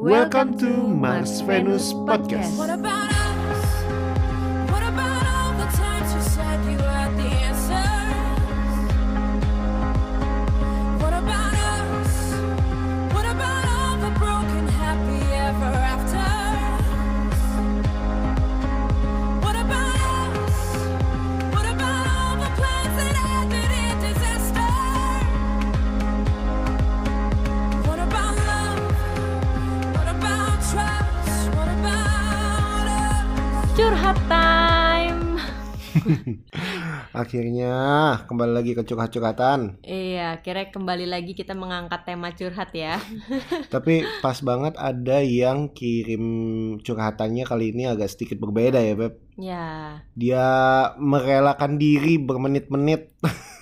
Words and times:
Welcome 0.00 0.56
to 0.58 0.66
Mars 0.88 1.42
Venus 1.42 1.92
Podcast. 1.92 2.56
What 2.56 2.70
about 2.70 3.09
Akhirnya 37.20 37.74
kembali 38.26 38.52
lagi 38.54 38.72
ke 38.74 38.82
curhat-curhatan. 38.86 39.82
Iya, 39.82 40.38
kira 40.42 40.70
kembali 40.70 41.06
lagi 41.10 41.34
kita 41.34 41.54
mengangkat 41.58 42.06
tema 42.06 42.30
curhat 42.34 42.70
ya. 42.74 42.98
Tapi 43.74 44.06
pas 44.22 44.38
banget 44.42 44.74
ada 44.78 45.18
yang 45.22 45.74
kirim 45.74 46.24
curhatannya 46.82 47.44
kali 47.46 47.74
ini 47.74 47.90
agak 47.90 48.10
sedikit 48.14 48.38
berbeda 48.38 48.78
ya, 48.78 48.94
Beb. 48.94 49.14
ya, 49.40 49.66
Dia 50.14 50.46
merelakan 50.98 51.80
diri 51.80 52.20
bermenit-menit 52.20 53.10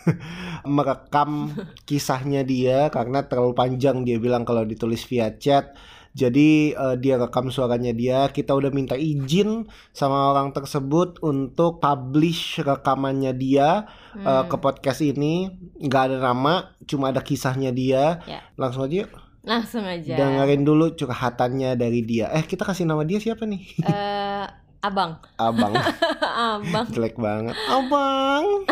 merekam 0.69 1.53
kisahnya 1.89 2.45
dia 2.45 2.89
karena 2.93 3.25
terlalu 3.25 3.53
panjang 3.57 4.05
dia 4.05 4.21
bilang 4.21 4.45
kalau 4.45 4.65
ditulis 4.65 5.05
via 5.09 5.33
chat. 5.37 5.73
Jadi 6.19 6.49
eh, 6.71 6.97
dia 6.99 7.15
rekam 7.15 7.47
suaranya 7.47 7.95
dia, 7.95 8.27
kita 8.27 8.51
udah 8.51 8.69
minta 8.69 8.99
izin 8.99 9.63
sama 9.93 10.35
orang 10.35 10.51
tersebut 10.51 11.23
untuk 11.23 11.79
publish 11.79 12.59
rekamannya 12.59 13.31
dia 13.33 13.87
eh, 14.13 14.27
Hmm. 14.27 14.51
ke 14.51 14.57
podcast 14.59 14.99
ini. 15.01 15.47
nggak 15.79 16.03
ada 16.05 16.17
nama, 16.19 16.75
cuma 16.83 17.09
ada 17.09 17.23
kisahnya 17.23 17.71
dia. 17.71 18.19
Ya. 18.27 18.43
Langsung 18.55 18.83
aja 18.85 19.07
yuk, 19.07 19.15
langsung 19.41 19.87
aja. 19.87 20.13
dengerin 20.13 20.67
dulu 20.67 20.91
curhatannya 20.93 21.79
dari 21.79 22.03
dia. 22.03 22.27
Eh 22.29 22.43
kita 22.43 22.67
kasih 22.67 22.83
nama 22.83 23.07
dia 23.07 23.23
siapa 23.23 23.47
nih? 23.47 23.63
Eh, 23.79 24.47
abang, 24.81 25.23
Abang. 25.37 25.71
abang, 26.51 26.87
Jelek 26.91 27.15
banget. 27.15 27.55
Abang. 27.65 28.67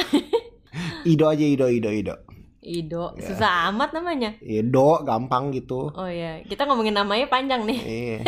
Ido 1.07 1.25
aja 1.25 1.41
Ido 1.41 1.71
Ido 1.71 1.89
Ido. 1.89 2.19
Ido, 2.67 3.15
Ya. 3.15 3.31
susah 3.31 3.51
amat 3.71 3.95
namanya. 3.95 4.35
Ido 4.43 5.07
gampang 5.07 5.55
gitu. 5.55 5.95
Oh 5.95 6.11
ya, 6.11 6.43
kita 6.43 6.67
ngomongin 6.67 6.99
namanya 6.99 7.31
panjang 7.31 7.63
nih. 7.63 7.79
Iya. 7.79 8.19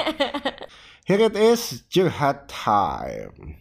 Here 1.10 1.26
it 1.26 1.34
is 1.34 1.82
curhat 1.90 2.46
time. 2.46 3.58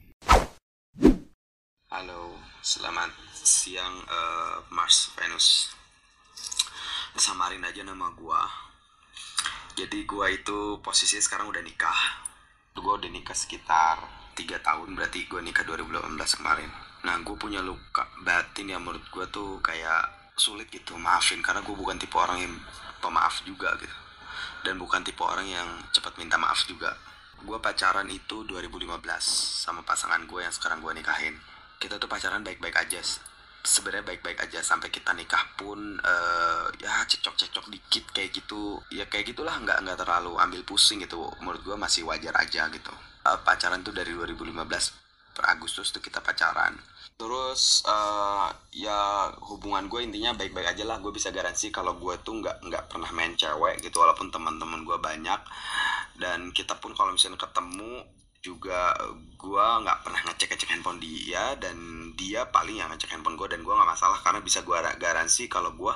Halo, 1.89 2.37
selamat 2.61 3.09
siang 3.33 4.05
eh, 4.05 4.55
Mars 4.69 5.09
Venus. 5.17 5.73
Samarin 7.17 7.65
aja 7.65 7.81
nama 7.81 8.13
gua. 8.13 8.45
Jadi 9.73 10.05
gua 10.05 10.29
itu 10.29 10.77
posisinya 10.85 11.25
sekarang 11.25 11.49
udah 11.49 11.65
nikah. 11.65 12.21
Gua 12.77 13.01
udah 13.01 13.09
nikah 13.09 13.33
sekitar 13.33 13.97
3 14.37 14.61
tahun, 14.61 14.93
berarti 14.93 15.25
gua 15.25 15.41
nikah 15.41 15.65
2018 15.65 16.37
kemarin. 16.37 16.69
Nah, 17.01 17.17
gue 17.21 17.33
punya 17.37 17.61
luka 17.61 18.05
batin 18.21 18.69
yang 18.69 18.85
menurut 18.85 19.01
gua 19.09 19.25
tuh 19.33 19.57
kayak 19.65 20.26
sulit 20.37 20.69
gitu 20.69 20.93
maafin 20.95 21.41
karena 21.41 21.65
gue 21.65 21.73
bukan 21.73 21.97
tipe 21.97 22.13
orang 22.15 22.37
yang 22.39 22.53
pemaaf 23.01 23.41
juga 23.43 23.73
gitu. 23.81 23.97
Dan 24.61 24.77
bukan 24.77 25.01
tipe 25.01 25.19
orang 25.25 25.49
yang 25.49 25.67
cepat 25.89 26.13
minta 26.21 26.37
maaf 26.37 26.63
juga. 26.69 26.93
Gue 27.41 27.57
pacaran 27.57 28.05
itu 28.09 28.45
2015 28.45 29.01
sama 29.65 29.81
pasangan 29.81 30.21
gue 30.29 30.41
yang 30.45 30.53
sekarang 30.53 30.81
gue 30.81 30.93
nikahin. 30.93 31.33
Kita 31.81 31.97
tuh 31.97 32.09
pacaran 32.09 32.45
baik-baik 32.45 32.77
aja. 32.77 33.01
Sebenarnya 33.67 34.05
baik-baik 34.05 34.39
aja 34.47 34.63
sampai 34.63 34.93
kita 34.93 35.11
nikah 35.17 35.43
pun 35.57 35.99
eh, 35.99 36.65
ya 36.81 37.03
cekcok-cekcok 37.05 37.67
dikit 37.73 38.05
kayak 38.13 38.31
gitu. 38.33 38.81
Ya 38.93 39.09
kayak 39.09 39.33
gitulah 39.33 39.57
nggak 39.57 39.81
nggak 39.85 39.97
terlalu 40.01 40.37
ambil 40.37 40.61
pusing 40.65 41.01
gitu. 41.01 41.29
Menurut 41.41 41.61
gue 41.65 41.75
masih 41.77 42.05
wajar 42.05 42.33
aja 42.37 42.69
gitu. 42.69 42.93
Eh, 43.25 43.39
pacaran 43.41 43.81
tuh 43.81 43.93
dari 43.93 44.13
2015 44.13 44.93
per 44.93 45.06
Agustus 45.45 45.93
tuh 45.93 46.01
kita 46.01 46.23
pacaran. 46.23 46.73
Terus 47.17 47.85
eh, 47.85 48.49
ya 48.81 49.29
hubungan 49.49 49.85
gue 49.89 50.01
intinya 50.05 50.33
baik-baik 50.33 50.73
aja 50.73 50.83
lah. 50.85 50.97
Gue 51.03 51.13
bisa 51.13 51.29
garansi 51.29 51.69
kalau 51.69 51.97
gue 51.97 52.17
tuh 52.25 52.41
nggak 52.41 52.65
nggak 52.65 52.83
pernah 52.89 53.09
main 53.13 53.37
cewek 53.37 53.81
gitu 53.85 54.01
walaupun 54.01 54.33
teman-teman 54.33 54.81
gue 54.85 54.97
banyak 54.97 55.41
dan 56.17 56.49
kita 56.49 56.77
pun 56.81 56.97
kalau 56.97 57.13
misalnya 57.13 57.37
ketemu 57.37 58.01
juga 58.41 58.93
gue 59.37 59.67
nggak 59.83 60.07
pernah 60.07 60.21
ngecek 60.29 60.53
ngecek 60.53 60.69
handphone 60.71 61.01
dia 61.01 61.57
dan 61.57 61.77
dia 62.15 62.45
paling 62.47 62.79
yang 62.79 62.89
ngecek 62.93 63.13
handphone 63.13 63.35
gue 63.35 63.49
dan 63.49 63.61
gue 63.65 63.73
nggak 63.73 63.89
masalah 63.89 64.17
karena 64.21 64.39
bisa 64.41 64.61
gue 64.61 64.77
garansi 64.97 65.49
kalau 65.49 65.73
gue 65.73 65.93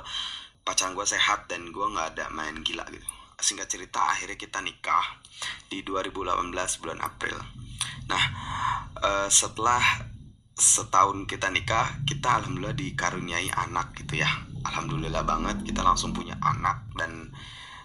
pacaran 0.62 0.94
gue 0.94 1.06
sehat 1.06 1.50
dan 1.50 1.70
gue 1.70 1.86
nggak 1.86 2.18
ada 2.18 2.30
main 2.30 2.54
gila 2.62 2.86
gitu 2.90 3.21
singkat 3.42 3.68
cerita 3.68 3.98
akhirnya 3.98 4.38
kita 4.38 4.62
nikah 4.62 5.18
di 5.66 5.82
2018 5.82 6.80
bulan 6.80 6.98
April. 7.02 7.36
Nah 8.06 8.24
eh, 9.02 9.28
setelah 9.28 9.82
setahun 10.54 11.26
kita 11.26 11.50
nikah 11.50 12.06
kita 12.06 12.38
alhamdulillah 12.38 12.78
dikaruniai 12.78 13.50
anak 13.50 13.98
gitu 13.98 14.22
ya. 14.22 14.30
Alhamdulillah 14.62 15.26
banget 15.26 15.66
kita 15.66 15.82
langsung 15.82 16.14
punya 16.14 16.38
anak 16.38 16.86
dan 16.94 17.34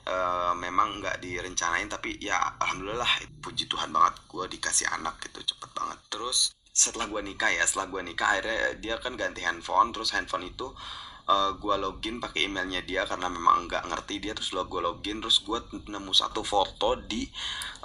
eh, 0.05 0.53
memang 0.53 1.01
nggak 1.01 1.17
direncanain 1.19 1.89
tapi 1.89 2.21
ya 2.21 2.37
alhamdulillah 2.61 3.09
puji 3.41 3.65
Tuhan 3.65 3.89
banget 3.89 4.13
gue 4.29 4.45
dikasih 4.53 4.87
anak 4.93 5.17
gitu 5.25 5.41
cepet 5.41 5.69
banget. 5.73 5.99
Terus 6.13 6.53
setelah 6.77 7.09
gue 7.09 7.25
nikah 7.25 7.49
ya 7.49 7.65
setelah 7.65 7.89
gue 7.89 8.01
nikah 8.05 8.37
akhirnya 8.37 8.77
dia 8.77 8.95
kan 9.01 9.17
ganti 9.17 9.41
handphone 9.41 9.89
terus 9.89 10.13
handphone 10.13 10.45
itu 10.45 10.69
eh, 11.33 11.51
gue 11.61 11.75
login 11.83 12.15
pakai 12.23 12.41
emailnya 12.49 12.81
dia 12.89 13.01
karena 13.09 13.27
memang 13.35 13.57
nggak 13.67 13.83
ngerti 13.89 14.15
dia 14.23 14.33
terus 14.37 14.51
lo 14.55 14.63
gue 14.71 14.81
login 14.87 15.17
terus 15.23 15.37
gue 15.47 15.59
nemu 15.93 16.11
satu 16.21 16.41
foto 16.53 16.89
di 17.11 17.21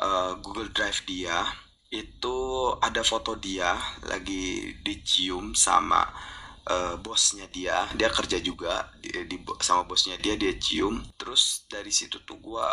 eh, 0.06 0.32
Google 0.44 0.70
Drive 0.76 1.00
dia. 1.08 1.38
Itu 1.92 2.36
ada 2.80 3.02
foto 3.04 3.36
dia 3.36 3.70
lagi 4.08 4.72
dicium 4.86 5.52
sama 5.66 6.02
eh, 6.74 6.94
bosnya 7.04 7.46
dia. 7.56 7.76
Dia 7.98 8.08
kerja 8.18 8.38
juga 8.40 8.88
di, 9.02 9.10
di- 9.30 9.44
sama 9.60 9.82
bosnya 9.90 10.16
dia 10.24 10.34
dia 10.42 10.52
cium. 10.56 10.94
Terus 11.20 11.66
dari 11.68 11.92
situ 11.92 12.16
tuh 12.28 12.38
gua 12.40 12.66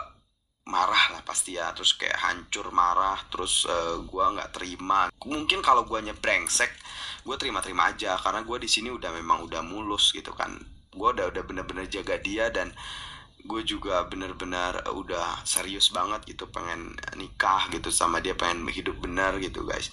marah 0.69 1.03
lah 1.17 1.21
pasti 1.25 1.57
ya 1.57 1.73
terus 1.73 1.97
kayak 1.97 2.19
hancur 2.25 2.67
marah 2.81 3.17
terus 3.31 3.65
eh, 3.75 3.95
gua 4.09 4.25
nggak 4.35 4.51
terima. 4.55 5.01
Mungkin 5.25 5.59
kalau 5.65 5.83
guanya 5.89 6.13
brengsek 6.23 6.71
gue 7.25 7.35
terima-terima 7.35 7.91
aja 7.91 8.15
karena 8.19 8.41
gua 8.43 8.57
di 8.57 8.69
sini 8.71 8.89
udah 8.89 9.11
memang 9.15 9.45
udah 9.47 9.61
mulus 9.65 10.11
gitu 10.15 10.31
kan. 10.33 10.55
Gua 10.93 11.13
udah 11.15 11.31
udah 11.31 11.43
bener-bener 11.45 11.85
jaga 11.91 12.17
dia 12.19 12.49
dan 12.49 12.73
gue 13.39 13.61
juga 13.63 14.03
bener-bener 14.11 14.83
eh, 14.83 14.91
udah 14.91 15.41
serius 15.47 15.95
banget 15.95 16.35
gitu 16.35 16.51
pengen 16.51 16.95
nikah 17.15 17.71
gitu 17.71 17.87
sama 17.87 18.19
dia 18.19 18.35
pengen 18.35 18.67
hidup 18.67 18.99
bener 18.99 19.39
gitu 19.39 19.63
guys. 19.63 19.89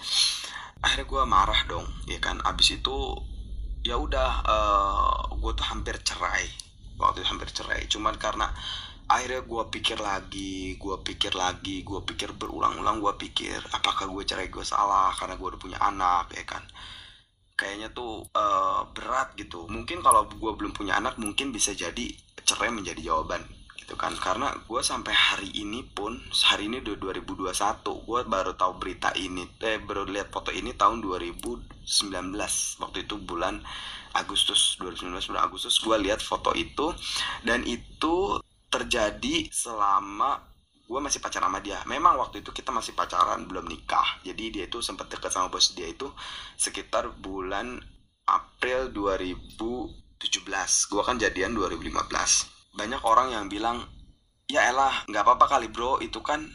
Akhirnya 0.83 1.07
gue 1.07 1.23
marah 1.27 1.61
dong 1.71 1.87
ya 2.11 2.19
kan. 2.19 2.43
Abis 2.43 2.79
itu 2.79 2.97
ya 3.87 3.97
udah 3.97 4.43
gue 5.39 5.53
tuh 5.55 5.67
hampir 5.67 5.95
cerai. 6.03 6.47
Waktu 6.97 7.23
itu 7.23 7.29
hampir 7.29 7.49
cerai 7.53 7.83
cuman 7.93 8.17
karena 8.17 8.49
akhirnya 9.07 9.47
gue 9.47 9.63
pikir 9.71 9.99
lagi 10.03 10.75
gue 10.83 10.97
pikir 11.07 11.39
lagi 11.39 11.87
gue 11.87 12.01
pikir 12.03 12.35
berulang-ulang 12.35 12.99
gue 12.99 13.15
pikir 13.15 13.63
apakah 13.71 14.11
gue 14.11 14.23
cerai 14.27 14.51
gue 14.51 14.67
salah 14.67 15.15
karena 15.15 15.39
gue 15.39 15.47
udah 15.55 15.61
punya 15.63 15.79
anak 15.79 16.35
ya 16.35 16.43
kan 16.43 16.67
kayaknya 17.57 17.89
tuh 17.91 18.29
eh, 18.37 18.81
berat 18.93 19.35
gitu. 19.41 19.67
Mungkin 19.67 20.05
kalau 20.05 20.29
gue 20.29 20.53
belum 20.53 20.77
punya 20.77 21.01
anak 21.01 21.17
mungkin 21.17 21.51
bisa 21.51 21.73
jadi 21.73 22.13
cerai 22.47 22.71
menjadi 22.71 23.01
jawaban 23.03 23.43
gitu 23.81 23.97
kan. 23.97 24.13
Karena 24.15 24.53
gue 24.53 24.81
sampai 24.85 25.17
hari 25.17 25.51
ini 25.57 25.83
pun 25.83 26.21
hari 26.47 26.69
ini 26.69 26.85
udah 26.85 26.95
2021 27.17 28.07
gue 28.07 28.21
baru 28.29 28.53
tahu 28.55 28.73
berita 28.79 29.11
ini 29.17 29.49
eh 29.65 29.81
baru 29.81 30.07
lihat 30.07 30.31
foto 30.31 30.53
ini 30.53 30.77
tahun 30.77 31.01
2019 31.03 31.89
waktu 32.85 32.99
itu 33.03 33.15
bulan 33.19 33.65
Agustus 34.17 34.77
2019 34.81 35.33
bulan 35.33 35.45
Agustus 35.49 35.81
gue 35.81 35.97
lihat 35.97 36.21
foto 36.21 36.53
itu. 36.53 36.93
Dan 37.43 37.65
itu 37.65 38.39
terjadi 38.69 39.49
selama 39.49 40.56
gue 40.87 41.01
masih 41.03 41.19
pacaran 41.19 41.51
sama 41.51 41.59
dia. 41.59 41.83
Memang 41.91 42.15
waktu 42.23 42.47
itu 42.47 42.55
kita 42.55 42.71
masih 42.71 42.95
pacaran 42.95 43.43
belum 43.51 43.67
nikah. 43.67 44.23
Jadi 44.23 44.55
dia 44.55 44.65
itu 44.71 44.79
sempat 44.79 45.11
dekat 45.11 45.35
sama 45.35 45.51
bos 45.51 45.75
dia 45.75 45.91
itu 45.91 46.07
sekitar 46.55 47.11
bulan 47.19 47.83
April 48.27 48.91
2017 48.95 50.91
gue 50.91 51.03
kan 51.03 51.17
jadian 51.19 51.55
2015 51.55 51.95
banyak 52.77 53.03
orang 53.07 53.31
yang 53.31 53.47
bilang 53.47 53.87
ya 54.47 54.67
elah 54.67 55.07
nggak 55.11 55.23
apa-apa 55.27 55.59
kali 55.59 55.67
bro. 55.73 55.99
Itu 55.99 56.23
kan 56.23 56.47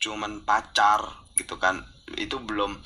cuman 0.00 0.46
pacar 0.48 1.28
gitu 1.36 1.60
kan. 1.60 1.84
Itu 2.16 2.40
belum 2.40 2.80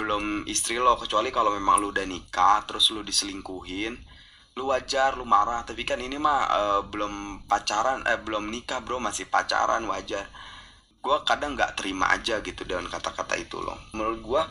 belum 0.00 0.48
istri 0.48 0.80
lo. 0.80 0.96
Kecuali 0.96 1.28
kalau 1.28 1.52
memang 1.52 1.84
lu 1.84 1.92
udah 1.92 2.06
nikah 2.08 2.64
terus 2.64 2.88
lu 2.94 3.04
diselingkuhin 3.04 4.09
lu 4.58 4.70
wajar 4.70 5.14
lu 5.14 5.26
marah. 5.28 5.62
Tapi 5.62 5.82
kan 5.86 6.00
ini 6.02 6.16
mah 6.18 6.40
eh, 6.50 6.80
belum 6.88 7.46
pacaran 7.46 8.02
eh 8.08 8.18
belum 8.18 8.50
nikah 8.50 8.82
bro. 8.82 8.98
Masih 8.98 9.30
pacaran 9.30 9.84
wajar. 9.86 10.26
Gue 11.00 11.16
kadang 11.24 11.56
nggak 11.56 11.80
terima 11.80 12.12
aja 12.12 12.44
gitu 12.44 12.60
dengan 12.68 12.84
kata-kata 12.92 13.32
itu 13.40 13.56
loh. 13.56 13.78
Menurut 13.96 14.20
gue 14.20 14.42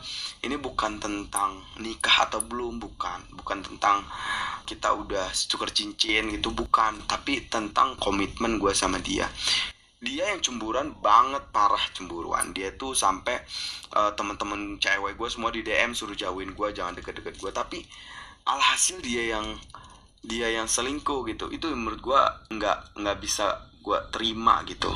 ini 0.50 0.58
bukan 0.58 0.98
tentang 0.98 1.62
nikah 1.78 2.26
atau 2.26 2.42
belum 2.42 2.82
bukan. 2.82 3.38
Bukan 3.38 3.62
tentang 3.62 4.02
kita 4.66 4.90
udah 4.90 5.30
tukar 5.46 5.70
cincin 5.70 6.26
gitu 6.34 6.50
bukan. 6.50 7.06
Tapi 7.06 7.46
tentang 7.46 7.94
komitmen 8.02 8.58
gue 8.58 8.74
sama 8.74 8.98
dia. 8.98 9.30
Dia 10.00 10.32
yang 10.32 10.40
cemburuan 10.42 10.96
banget 10.98 11.44
parah 11.54 11.84
cemburuan. 11.94 12.50
Dia 12.50 12.74
tuh 12.74 12.98
sampai 12.98 13.38
eh, 13.94 14.12
temen-temen 14.18 14.82
cewek 14.82 15.14
gue 15.14 15.28
semua 15.30 15.54
di 15.54 15.62
DM 15.62 15.94
suruh 15.94 16.18
jauhin 16.18 16.50
gue 16.50 16.68
jangan 16.74 16.98
deket-deket 16.98 17.38
gue 17.38 17.52
tapi 17.54 17.78
alhasil 18.48 18.98
dia 19.04 19.38
yang 19.38 19.46
dia 20.20 20.52
yang 20.52 20.68
selingkuh 20.68 21.24
gitu. 21.28 21.48
Itu 21.48 21.72
menurut 21.72 22.00
gue 22.00 22.22
nggak 22.52 22.96
nggak 23.00 23.18
bisa 23.20 23.70
gue 23.80 23.98
terima 24.12 24.60
gitu. 24.68 24.92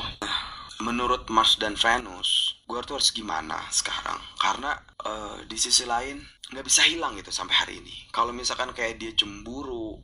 Menurut 0.84 1.30
Mars 1.32 1.56
dan 1.56 1.78
Venus 1.78 2.60
gue 2.64 2.80
tuh 2.84 3.00
harus 3.00 3.10
gimana 3.12 3.60
sekarang? 3.72 4.20
Karena 4.36 4.76
eh, 5.04 5.36
di 5.48 5.56
sisi 5.56 5.88
lain 5.88 6.20
nggak 6.52 6.64
bisa 6.64 6.84
hilang 6.84 7.16
gitu 7.16 7.32
sampai 7.32 7.56
hari 7.56 7.74
ini. 7.80 8.08
Kalau 8.12 8.32
misalkan 8.36 8.72
kayak 8.76 9.00
dia 9.00 9.12
cemburu 9.16 10.00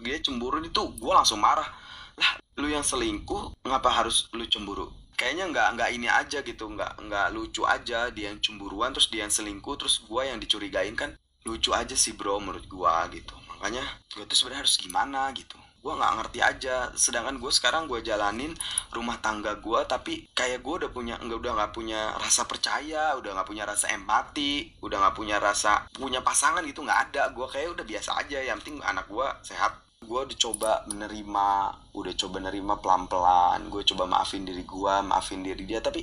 dia 0.00 0.18
cemburu 0.18 0.58
itu 0.64 0.82
gue 0.96 1.12
langsung 1.12 1.38
marah. 1.38 1.68
Lah 2.16 2.40
lu 2.60 2.68
yang 2.68 2.84
selingkuh 2.84 3.64
ngapa 3.64 3.90
harus 3.92 4.28
lu 4.32 4.44
cemburu? 4.48 4.88
Kayaknya 5.12 5.52
nggak 5.52 5.68
nggak 5.78 5.90
ini 5.92 6.08
aja 6.08 6.38
gitu 6.40 6.64
nggak 6.72 6.98
nggak 7.06 7.26
lucu 7.36 7.62
aja 7.68 8.08
dia 8.10 8.32
yang 8.32 8.40
cemburuan 8.40 8.90
terus 8.96 9.12
dia 9.12 9.28
yang 9.28 9.32
selingkuh 9.32 9.76
terus 9.76 10.00
gue 10.02 10.22
yang 10.24 10.40
dicurigain 10.40 10.96
kan? 10.96 11.12
Lucu 11.42 11.74
aja 11.74 11.92
sih 11.98 12.14
bro 12.14 12.38
menurut 12.38 12.64
gue 12.70 12.94
gitu 13.18 13.41
makanya 13.62 13.86
gue 14.18 14.26
tuh 14.26 14.34
sebenarnya 14.34 14.66
harus 14.66 14.74
gimana 14.74 15.30
gitu. 15.38 15.54
Gue 15.78 15.94
nggak 15.94 16.14
ngerti 16.18 16.38
aja. 16.42 16.90
Sedangkan 16.98 17.38
gue 17.38 17.46
sekarang 17.54 17.86
gue 17.86 18.02
jalanin 18.02 18.50
rumah 18.90 19.22
tangga 19.22 19.54
gue 19.62 19.80
tapi 19.86 20.26
kayak 20.34 20.66
gue 20.66 20.74
udah 20.82 20.90
punya 20.90 21.14
nggak 21.22 21.38
udah 21.38 21.52
nggak 21.54 21.70
punya 21.70 22.10
rasa 22.18 22.42
percaya 22.50 23.14
udah 23.14 23.38
nggak 23.38 23.46
punya 23.46 23.62
rasa 23.62 23.94
empati 23.94 24.82
udah 24.82 24.98
nggak 24.98 25.14
punya 25.14 25.38
rasa 25.38 25.86
punya 25.94 26.26
pasangan 26.26 26.66
gitu 26.66 26.82
nggak 26.82 27.14
ada. 27.14 27.30
Gue 27.30 27.46
kayak 27.46 27.78
udah 27.78 27.86
biasa 27.86 28.18
aja. 28.18 28.42
Yang 28.42 28.66
penting 28.66 28.76
anak 28.82 29.06
gue 29.06 29.26
sehat. 29.46 29.78
Gue 30.02 30.26
udah 30.26 30.38
coba 30.42 30.82
menerima 30.90 31.48
udah 31.94 32.14
coba 32.18 32.36
nerima 32.42 32.82
pelan 32.82 33.06
pelan 33.06 33.70
gue 33.70 33.86
coba 33.94 34.10
maafin 34.10 34.42
diri 34.42 34.66
gue 34.66 34.94
maafin 35.06 35.46
diri 35.46 35.62
dia. 35.62 35.78
Tapi 35.78 36.02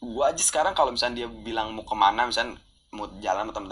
gue 0.00 0.24
aja 0.24 0.40
sekarang 0.40 0.72
kalau 0.72 0.96
misalnya 0.96 1.24
dia 1.24 1.28
bilang 1.28 1.76
mau 1.76 1.84
ke 1.84 1.92
mana 1.92 2.24
misalnya 2.24 2.56
mau 2.96 3.04
jalan 3.20 3.52
atau 3.52 3.68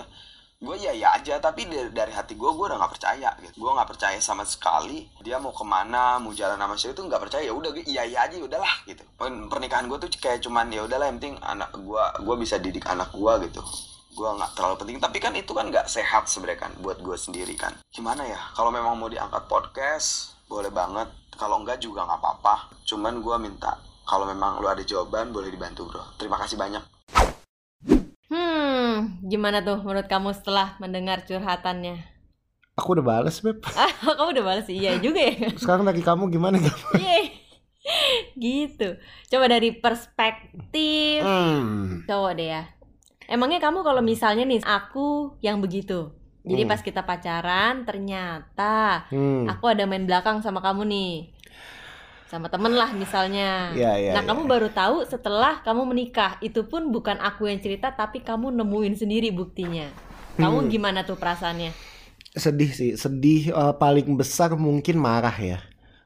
gue 0.60 0.76
ya 0.80 0.92
ya 0.94 1.18
aja 1.18 1.36
tapi 1.42 1.66
dari, 1.66 1.90
dari 1.92 2.12
hati 2.14 2.38
gue 2.38 2.46
gue 2.46 2.64
udah 2.66 2.78
nggak 2.78 2.92
percaya 2.94 3.30
gitu. 3.42 3.54
Gue 3.60 3.70
nggak 3.74 3.90
percaya 3.90 4.18
sama 4.18 4.46
sekali 4.46 5.10
dia 5.20 5.36
mau 5.42 5.52
ke 5.52 5.64
mana 5.66 6.18
mau 6.22 6.32
jalan 6.32 6.56
sama 6.56 6.74
siapa 6.78 6.94
itu 6.96 7.02
nggak 7.04 7.22
percaya. 7.22 7.42
Ya 7.44 7.54
udah 7.54 7.70
iya 7.84 8.02
iya 8.06 8.18
aja 8.24 8.34
udahlah 8.40 8.74
gitu. 8.88 9.02
Per- 9.16 9.48
pernikahan 9.50 9.90
gue 9.90 9.98
tuh 10.00 10.10
kayak 10.20 10.40
cuman 10.44 10.72
ya 10.72 10.86
udahlah 10.86 11.10
yang 11.10 11.18
penting 11.20 11.36
anak 11.44 11.70
gue 11.74 12.04
gue 12.24 12.36
bisa 12.40 12.56
didik 12.60 12.86
anak 12.88 13.12
gue 13.12 13.32
gitu. 13.50 13.62
Gue 14.14 14.30
nggak 14.30 14.52
terlalu 14.54 14.76
penting. 14.80 14.98
Tapi 15.02 15.18
kan 15.20 15.32
itu 15.34 15.52
kan 15.52 15.66
nggak 15.68 15.90
sehat 15.90 16.30
sebenarnya 16.30 16.70
kan 16.70 16.72
buat 16.80 17.02
gue 17.02 17.16
sendiri 17.18 17.54
kan. 17.58 17.74
Gimana 17.92 18.24
ya 18.24 18.40
kalau 18.56 18.70
memang 18.70 18.96
mau 18.96 19.10
diangkat 19.10 19.44
podcast 19.50 20.38
boleh 20.48 20.70
banget. 20.70 21.10
Kalau 21.34 21.58
enggak 21.60 21.82
juga 21.82 22.06
nggak 22.06 22.20
apa-apa. 22.22 22.70
Cuman 22.86 23.18
gue 23.18 23.36
minta 23.42 23.74
kalau 24.04 24.28
memang 24.28 24.60
lu 24.60 24.68
ada 24.68 24.84
jawaban 24.84 25.32
boleh 25.32 25.48
dibantu 25.48 25.88
bro. 25.88 26.04
Terima 26.20 26.36
kasih 26.38 26.60
banyak. 26.60 26.84
Hmm, 28.30 28.73
gimana 29.22 29.58
tuh 29.60 29.78
menurut 29.80 30.06
kamu 30.06 30.30
setelah 30.32 30.74
mendengar 30.78 31.22
curhatannya? 31.22 32.02
Aku 32.74 32.98
udah 32.98 33.04
bales 33.04 33.38
beb. 33.38 33.62
Ah, 33.78 33.86
kamu 34.18 34.30
udah 34.34 34.44
balas 34.44 34.66
iya 34.66 34.98
juga 34.98 35.22
ya. 35.22 35.48
Sekarang 35.62 35.86
dari 35.86 36.02
kamu 36.02 36.26
gimana? 36.28 36.58
Iya. 36.98 37.30
gitu. 38.34 38.96
Coba 39.28 39.44
dari 39.46 39.76
perspektif 39.76 41.20
Hmm. 41.20 42.02
cowok 42.08 42.32
deh 42.34 42.48
ya. 42.48 42.62
Emangnya 43.28 43.60
kamu 43.60 43.84
kalau 43.84 44.00
misalnya 44.00 44.44
nih 44.44 44.64
aku 44.64 45.36
yang 45.40 45.60
begitu. 45.60 46.12
Jadi 46.44 46.62
Hmm. 46.64 46.70
pas 46.70 46.80
kita 46.80 47.04
pacaran 47.04 47.84
ternyata 47.84 49.08
Hmm. 49.08 49.48
aku 49.48 49.64
ada 49.68 49.84
main 49.84 50.04
belakang 50.04 50.40
sama 50.40 50.60
kamu 50.60 50.84
nih. 50.84 51.14
Sama 52.34 52.50
temen 52.50 52.74
lah 52.74 52.90
misalnya. 52.90 53.78
Iya, 53.78 53.92
iya, 54.02 54.10
nah 54.10 54.26
iya. 54.26 54.26
kamu 54.26 54.42
baru 54.50 54.68
tahu 54.74 55.06
setelah 55.06 55.62
kamu 55.62 55.82
menikah. 55.94 56.34
Itu 56.42 56.66
pun 56.66 56.90
bukan 56.90 57.22
aku 57.22 57.46
yang 57.46 57.62
cerita 57.62 57.94
tapi 57.94 58.26
kamu 58.26 58.50
nemuin 58.58 58.94
sendiri 58.98 59.30
buktinya. 59.30 59.94
Kamu 60.42 60.66
Hmm. 60.66 60.70
gimana 60.72 61.06
tuh 61.06 61.14
perasaannya? 61.14 61.70
Sedih 62.34 62.70
sih, 62.74 62.90
sedih 62.98 63.54
eh, 63.54 63.74
paling 63.78 64.18
besar 64.18 64.50
mungkin 64.58 64.98
marah 64.98 65.36
ya. 65.38 65.58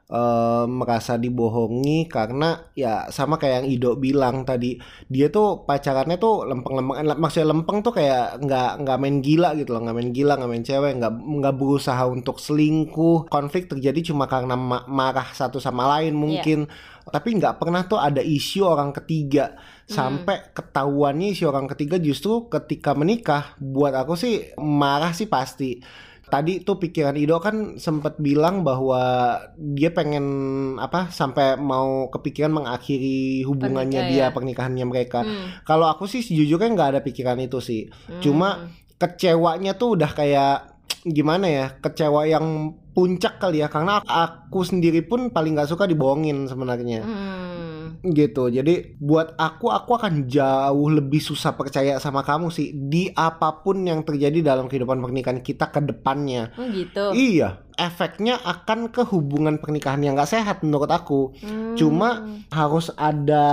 Eh, 0.08 0.64
merasa 0.64 1.20
dibohongi 1.20 2.08
karena 2.08 2.72
ya 2.72 3.12
sama 3.12 3.36
kayak 3.36 3.60
yang 3.60 3.68
Ido 3.68 3.90
bilang 4.00 4.40
tadi 4.48 4.80
dia 5.04 5.28
tuh 5.28 5.68
pacarannya 5.68 6.16
tuh 6.16 6.48
lempeng-lempeng 6.48 7.12
maksudnya 7.20 7.52
lempeng 7.52 7.84
tuh 7.84 7.92
kayak 7.92 8.40
nggak 8.40 8.88
nggak 8.88 8.96
main 9.04 9.20
gila 9.20 9.52
gitu 9.60 9.76
loh. 9.76 9.84
Nggak 9.84 9.96
main 10.00 10.10
gila 10.16 10.40
nggak 10.40 10.48
main 10.48 10.64
cewek 10.64 10.92
nggak 10.96 11.12
nggak 11.12 11.54
berusaha 11.60 12.08
untuk 12.08 12.40
selingkuh. 12.40 13.28
Konflik 13.28 13.68
terjadi 13.68 14.00
cuma 14.08 14.24
karena 14.24 14.56
ma- 14.56 14.88
marah 14.88 15.28
satu 15.36 15.60
sama 15.60 15.84
lain 16.00 16.16
mungkin. 16.16 16.72
Tapi 17.04 17.28
nggak 17.36 17.60
pernah 17.60 17.84
tuh 17.84 18.00
ada 18.00 18.24
isu 18.24 18.64
orang 18.64 18.96
ketiga. 18.96 19.60
Sampai 19.84 20.40
ketahuannya 20.56 21.36
isu 21.36 21.52
orang 21.52 21.68
ketiga 21.68 22.00
justru 22.00 22.48
ketika 22.48 22.96
menikah 22.96 23.52
buat 23.60 23.92
aku 23.92 24.16
sih 24.16 24.56
marah 24.56 25.12
sih 25.12 25.28
pasti 25.28 25.84
tadi 26.28 26.62
tuh 26.62 26.78
pikiran 26.78 27.16
Ido 27.16 27.40
kan 27.42 27.80
sempat 27.80 28.20
bilang 28.20 28.62
bahwa 28.62 29.34
dia 29.56 29.90
pengen 29.90 30.26
apa 30.78 31.08
sampai 31.08 31.56
mau 31.56 32.12
kepikiran 32.12 32.52
mengakhiri 32.52 33.42
hubungannya 33.48 34.00
Pernikah, 34.04 34.12
dia 34.14 34.24
ya. 34.28 34.34
pernikahannya 34.34 34.86
mereka. 34.86 35.20
Hmm. 35.24 35.64
Kalau 35.64 35.88
aku 35.88 36.04
sih 36.06 36.20
sejujurnya 36.22 36.72
nggak 36.72 36.90
ada 36.96 37.00
pikiran 37.02 37.40
itu 37.40 37.58
sih. 37.58 37.88
Hmm. 37.88 38.20
Cuma 38.20 38.48
kecewanya 39.00 39.74
tuh 39.74 39.98
udah 39.98 40.10
kayak 40.12 40.78
gimana 41.06 41.46
ya 41.46 41.66
kecewa 41.78 42.26
yang 42.26 42.74
puncak 42.98 43.38
kali 43.38 43.62
ya 43.62 43.70
karena 43.70 44.02
aku 44.02 44.66
sendiri 44.66 45.06
pun 45.06 45.30
paling 45.30 45.54
nggak 45.54 45.70
suka 45.70 45.86
dibohongin 45.86 46.50
sebenarnya 46.50 47.06
Hmm. 47.06 48.02
gitu 48.04 48.46
jadi 48.46 48.98
buat 48.98 49.34
aku 49.34 49.70
aku 49.70 49.90
akan 49.94 50.26
jauh 50.26 50.88
lebih 50.88 51.18
susah 51.18 51.54
percaya 51.54 51.98
sama 51.98 52.22
kamu 52.22 52.50
sih 52.50 52.74
di 52.74 53.06
apa 53.08 53.62
pun 53.62 53.82
yang 53.82 54.02
terjadi 54.02 54.42
dalam 54.44 54.66
kehidupan 54.66 54.98
pernikahan 54.98 55.38
kita 55.38 55.70
ke 55.70 55.78
depannya 55.80 56.50
Oh 56.54 56.66
gitu. 56.66 57.14
iya 57.14 57.62
efeknya 57.74 58.42
akan 58.42 58.90
ke 58.90 59.06
hubungan 59.06 59.58
pernikahan 59.58 60.02
yang 60.02 60.14
nggak 60.14 60.28
sehat 60.28 60.62
menurut 60.62 60.90
aku 60.90 61.38
Hmm. 61.38 61.74
cuma 61.74 62.26
harus 62.50 62.90
ada 62.92 63.46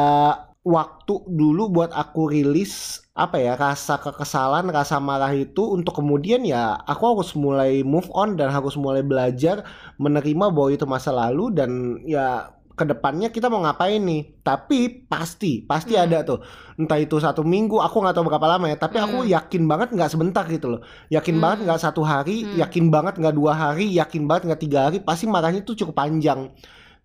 waktu 0.66 1.22
dulu 1.30 1.70
buat 1.70 1.94
aku 1.94 2.34
rilis 2.34 3.06
apa 3.14 3.38
ya 3.38 3.54
rasa 3.54 4.02
kekesalan 4.02 4.66
rasa 4.74 4.98
marah 4.98 5.30
itu 5.32 5.62
untuk 5.62 6.02
kemudian 6.02 6.42
ya 6.42 6.74
aku 6.90 7.16
harus 7.16 7.38
mulai 7.38 7.86
move 7.86 8.10
on 8.12 8.34
dan 8.34 8.50
harus 8.50 8.74
mulai 8.74 9.06
belajar 9.06 9.62
menerima 10.02 10.50
bahwa 10.50 10.74
itu 10.74 10.84
masa 10.90 11.14
lalu 11.14 11.54
dan 11.54 12.02
ya 12.04 12.50
ke 12.76 12.84
depannya 12.84 13.32
kita 13.32 13.48
mau 13.48 13.64
ngapain 13.64 14.04
nih 14.04 14.42
tapi 14.44 15.08
pasti 15.08 15.64
pasti 15.64 15.96
Hmm. 15.96 16.04
ada 16.12 16.28
tuh 16.28 16.44
entah 16.76 17.00
itu 17.00 17.16
satu 17.24 17.46
minggu 17.46 17.80
aku 17.80 18.04
nggak 18.04 18.20
tahu 18.20 18.28
berapa 18.28 18.58
lama 18.58 18.68
ya 18.68 18.76
tapi 18.76 19.00
aku 19.00 19.24
Hmm. 19.24 19.32
yakin 19.32 19.64
banget 19.64 19.90
nggak 19.96 20.12
sebentar 20.12 20.44
gitu 20.50 20.76
loh 20.76 20.82
yakin 21.08 21.40
Hmm. 21.40 21.44
banget 21.46 21.60
nggak 21.72 21.80
satu 21.80 22.04
hari 22.04 22.44
Hmm. 22.44 22.60
yakin 22.60 22.92
banget 22.92 23.16
nggak 23.16 23.32
dua 23.32 23.54
hari 23.56 23.96
yakin 23.96 24.28
banget 24.28 24.52
nggak 24.52 24.62
tiga 24.66 24.80
hari 24.92 24.98
pasti 25.00 25.24
marahnya 25.24 25.64
tuh 25.64 25.78
cukup 25.78 25.96
panjang 25.96 26.52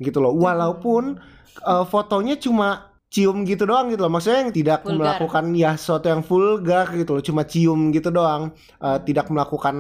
gitu 0.03 0.19
loh 0.19 0.35
walaupun 0.35 1.23
eh, 1.61 1.85
fotonya 1.87 2.35
cuma 2.35 2.90
cium 3.11 3.43
gitu 3.43 3.67
doang 3.67 3.91
gitu 3.91 4.07
loh. 4.07 4.13
Maksudnya 4.15 4.47
yang 4.47 4.55
tidak 4.55 4.87
Vulgar. 4.87 5.19
melakukan 5.19 5.45
ya 5.53 5.75
sesuatu 5.75 6.07
yang 6.07 6.23
vulgar 6.23 6.87
gitu 6.95 7.11
loh. 7.11 7.23
Cuma 7.23 7.43
cium 7.43 7.91
gitu 7.91 8.09
doang. 8.09 8.55
Eh, 8.79 8.99
tidak 9.03 9.27
melakukan 9.29 9.75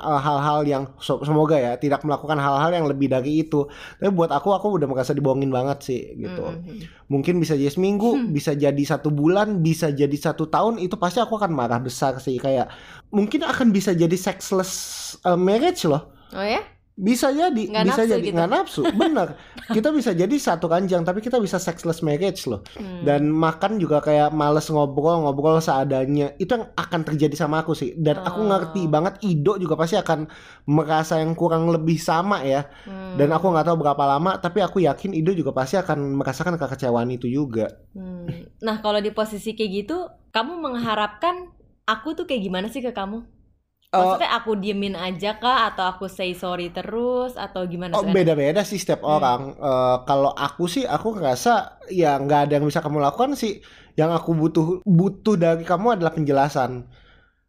eh, 0.00 0.20
hal-hal 0.24 0.64
yang 0.64 0.82
so- 0.96 1.20
semoga 1.20 1.60
ya 1.60 1.76
tidak 1.76 2.00
melakukan 2.02 2.40
hal-hal 2.40 2.72
yang 2.72 2.88
lebih 2.88 3.12
dari 3.12 3.44
itu. 3.44 3.68
Tapi 4.00 4.08
buat 4.08 4.32
aku 4.32 4.56
aku 4.56 4.80
udah 4.80 4.88
merasa 4.88 5.12
dibohongin 5.12 5.52
banget 5.52 5.78
sih 5.84 6.00
gitu. 6.16 6.40
Hmm, 6.40 6.64
mungkin 7.06 7.36
bisa 7.36 7.52
jadi 7.52 7.68
seminggu 7.68 8.16
Hmm. 8.16 8.32
bisa 8.32 8.56
jadi 8.56 8.82
satu 8.82 9.12
bulan 9.12 9.60
bisa 9.60 9.92
jadi 9.92 10.16
satu 10.16 10.48
tahun 10.48 10.80
itu 10.80 10.96
pasti 10.96 11.20
aku 11.20 11.36
akan 11.36 11.52
marah 11.52 11.84
besar 11.84 12.16
sih. 12.16 12.40
Kayak 12.40 12.72
mungkin 13.12 13.44
akan 13.44 13.76
bisa 13.76 13.92
jadi 13.92 14.16
sexless 14.16 14.72
eh, 15.20 15.36
marriage 15.36 15.84
loh. 15.84 16.16
Oh 16.32 16.40
ya? 16.40 16.64
Bisa 17.00 17.32
jadi 17.32 17.62
Nggak 17.64 17.84
bisa 17.88 17.96
nafsu 17.96 18.12
jadi 18.12 18.20
gitu. 18.22 18.36
nggak 18.36 18.50
nafsu 18.52 18.80
bener 18.92 19.28
kita 19.66 19.88
bisa 19.88 20.10
jadi 20.12 20.36
satu 20.36 20.68
ranjang 20.68 21.00
tapi 21.00 21.18
kita 21.18 21.40
bisa 21.40 21.56
sexless 21.56 22.04
marriage 22.04 22.44
loh 22.44 22.60
Hmm. 22.76 23.02
dan 23.02 23.24
makan 23.26 23.80
juga 23.80 23.98
kayak 23.98 24.30
males 24.30 24.68
ngobrol 24.68 25.24
ngobrol 25.24 25.56
seadanya 25.58 26.36
itu 26.36 26.52
yang 26.52 26.68
akan 26.70 27.00
terjadi 27.02 27.32
sama 27.34 27.64
aku 27.64 27.72
sih 27.72 27.96
dan 27.96 28.20
aku 28.20 28.40
Oh. 28.40 28.46
ngerti 28.46 28.84
banget 28.84 29.16
Ido 29.22 29.56
juga 29.56 29.74
pasti 29.74 29.96
akan 29.96 30.28
merasa 30.66 31.16
yang 31.16 31.32
kurang 31.32 31.66
lebih 31.66 31.96
sama 31.96 32.44
ya 32.44 32.68
Hmm. 32.84 33.16
dan 33.16 33.32
aku 33.32 33.48
nggak 33.48 33.64
tahu 33.64 33.76
berapa 33.78 34.04
lama 34.06 34.36
tapi 34.36 34.60
aku 34.60 34.78
yakin 34.80 35.10
Ido 35.10 35.32
juga 35.32 35.50
pasti 35.50 35.74
akan 35.74 36.14
merasakan 36.14 36.54
kekecewaan 36.54 37.08
itu 37.08 37.24
juga 37.26 37.72
Hmm. 37.90 38.28
Nah, 38.60 38.78
kalau 38.78 38.98
di 38.98 39.10
posisi 39.10 39.52
kayak 39.52 39.70
gitu, 39.74 39.96
kamu 40.30 40.52
mengharapkan 40.54 41.48
aku 41.82 42.12
tuh 42.12 42.22
kayak 42.22 42.44
gimana 42.44 42.66
sih 42.68 42.78
ke 42.78 42.92
kamu? 42.92 43.24
Maksudnya 43.90 44.30
aku 44.38 44.54
diemin 44.54 44.94
aja 44.94 45.34
kah 45.34 45.66
atau 45.74 45.82
aku 45.90 46.06
say 46.06 46.30
sorry 46.30 46.70
terus 46.70 47.34
atau 47.34 47.66
gimana? 47.66 47.98
Oh 47.98 48.06
beda-beda 48.06 48.62
sih 48.62 48.78
setiap 48.78 49.02
Hmm. 49.02 49.18
orang. 49.18 49.40
Eh, 49.58 49.96
kalau 50.06 50.30
aku 50.30 50.70
sih 50.70 50.86
aku 50.86 51.18
ngerasa 51.18 51.82
ya 51.90 52.14
nggak 52.14 52.40
ada 52.46 52.52
yang 52.62 52.70
bisa 52.70 52.78
kamu 52.78 53.02
lakukan 53.02 53.34
sih. 53.34 53.58
Yang 53.98 54.10
aku 54.22 54.30
butuh 54.38 54.66
butuh 54.86 55.34
dari 55.34 55.66
kamu 55.66 55.98
adalah 55.98 56.14
penjelasan. 56.14 56.86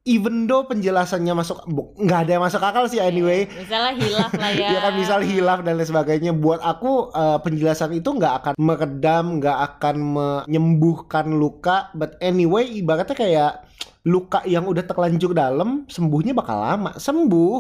Even 0.02 0.50
though 0.50 0.66
penjelasannya 0.66 1.30
masuk 1.38 1.62
nggak 2.02 2.20
ada 2.26 2.32
yang 2.34 2.42
masuk 2.42 2.58
akal 2.58 2.90
sih 2.90 2.98
anyway. 2.98 3.46
Misalnya 3.46 3.94
hilaf 4.02 4.34
lah 4.34 4.52
ya. 4.66 4.68
Ya 4.74 4.80
kan 4.82 4.94
misal 4.98 5.20
hilaf 5.22 5.62
dan 5.62 5.78
lain 5.78 5.86
sebagainya. 5.86 6.34
Buat 6.34 6.66
aku 6.66 7.14
eh, 7.14 7.38
penjelasan 7.38 7.94
itu 7.94 8.10
nggak 8.10 8.34
akan 8.42 8.54
meredam, 8.58 9.38
nggak 9.38 9.58
akan 9.78 9.96
menyembuhkan 10.02 11.30
luka. 11.30 11.94
But 11.94 12.18
anyway 12.18 12.66
ibaratnya 12.66 13.14
kayak 13.14 13.52
luka 14.02 14.42
yang 14.50 14.66
udah 14.66 14.82
terlanjur 14.86 15.36
dalam 15.36 15.86
sembuhnya 15.86 16.34
bakal 16.34 16.58
lama. 16.58 16.98
Sembuh 16.98 17.60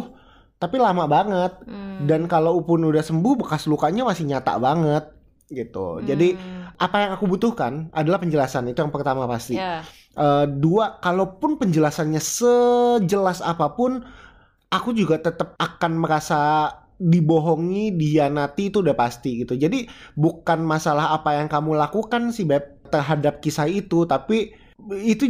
tapi 0.57 0.77
lama 0.77 1.09
banget. 1.09 1.65
Hmm. 1.65 2.05
Dan 2.05 2.29
kalau 2.29 2.61
pun 2.61 2.85
udah 2.85 3.01
sembuh 3.01 3.33
bekas 3.45 3.65
lukanya 3.65 4.05
masih 4.05 4.29
nyata 4.29 4.57
banget 4.61 5.09
gitu. 5.51 5.99
Jadi 6.05 6.37
Hmm. 6.37 6.71
apa 6.79 6.95
yang 7.01 7.11
aku 7.17 7.25
butuhkan 7.27 7.91
adalah 7.91 8.21
penjelasan 8.21 8.69
itu 8.71 8.79
yang 8.79 8.93
pertama 8.93 9.27
pasti. 9.27 9.59
ya. 9.59 9.83
Eh, 10.11 10.45
dua, 10.47 10.99
kalaupun 10.99 11.55
penjelasannya 11.55 12.19
sejelas 12.19 13.39
apa 13.39 13.71
pun, 13.71 14.03
aku 14.67 14.91
juga 14.91 15.15
tetap 15.23 15.55
akan 15.55 16.03
merasa 16.03 16.67
dibohongi, 16.99 17.95
dihianati 17.95 18.69
itu 18.69 18.83
udah 18.83 18.93
pasti 18.93 19.41
gitu. 19.41 19.55
Jadi 19.55 19.87
bukan 20.13 20.61
masalah 20.61 21.15
apa 21.15 21.39
yang 21.39 21.47
kamu 21.47 21.79
lakukan 21.79 22.29
sih 22.35 22.43
beb 22.43 22.83
terhadap 22.91 23.39
kisah 23.39 23.71
itu, 23.71 24.03
tapi 24.03 24.51
itu 24.97 25.29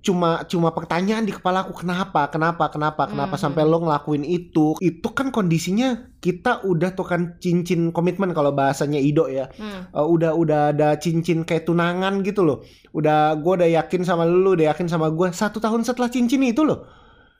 cuma 0.00 0.40
cuma 0.44 0.72
pertanyaan 0.72 1.22
di 1.22 1.30
kepala 1.30 1.68
aku 1.68 1.84
kenapa 1.84 2.32
kenapa 2.32 2.72
kenapa 2.72 3.02
kenapa 3.06 3.34
Mhm. 3.36 3.42
sampai 3.44 3.62
lo 3.62 3.78
ngelakuin 3.80 4.24
itu 4.24 4.72
itu 4.80 5.08
kan 5.12 5.28
kondisinya 5.28 6.08
kita 6.16 6.64
udah 6.64 6.96
tuh 6.96 7.04
kan 7.04 7.36
cincin 7.36 7.92
komitmen 7.92 8.32
kalau 8.32 8.50
bahasanya 8.50 8.96
Ido 8.96 9.28
ya 9.28 9.52
Hmm. 9.52 9.92
Uh, 9.92 10.06
udah 10.08 10.32
udah 10.32 10.60
ada 10.72 10.96
cincin 10.96 11.44
kayak 11.44 11.64
tunangan 11.64 12.24
gitu 12.24 12.42
loh. 12.42 12.64
Udah 12.90 13.36
gue 13.36 13.52
udah 13.62 13.68
yakin 13.68 14.02
sama 14.02 14.24
lu, 14.24 14.56
udah 14.56 14.72
yakin 14.72 14.88
sama 14.88 15.12
gue. 15.12 15.28
Satu 15.30 15.60
tahun 15.60 15.84
setelah 15.84 16.08
cincin 16.08 16.42
itu 16.42 16.64
loh, 16.64 16.88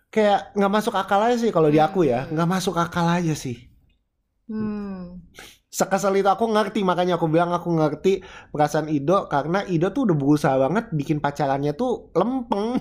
kayak 0.09 0.53
nggak 0.55 0.73
masuk 0.73 0.95
akal 0.95 1.19
aja 1.19 1.41
sih 1.41 1.51
kalau 1.51 1.73
di 1.73 1.81
aku 1.81 2.05
ya, 2.07 2.29
Hmm. 2.29 2.37
nggak 2.37 2.49
masuk 2.53 2.77
akal 2.77 3.09
aja 3.09 3.35
sih. 3.35 3.57
Hmm. 4.47 5.26
Sekesel 5.77 6.17
itu 6.17 6.25
aku 6.27 6.49
ngerti, 6.49 6.81
makanya 6.81 7.21
aku 7.21 7.29
bilang 7.29 7.53
aku 7.53 7.69
ngerti 7.69 8.25
perasaan 8.49 8.89
Ido 8.89 9.29
karena 9.29 9.61
Ido 9.69 9.93
tuh 9.93 10.09
udah 10.09 10.17
berusaha 10.17 10.57
banget 10.57 10.89
bikin 10.91 11.21
pacarannya 11.21 11.77
tuh 11.77 12.09
lempeng. 12.17 12.81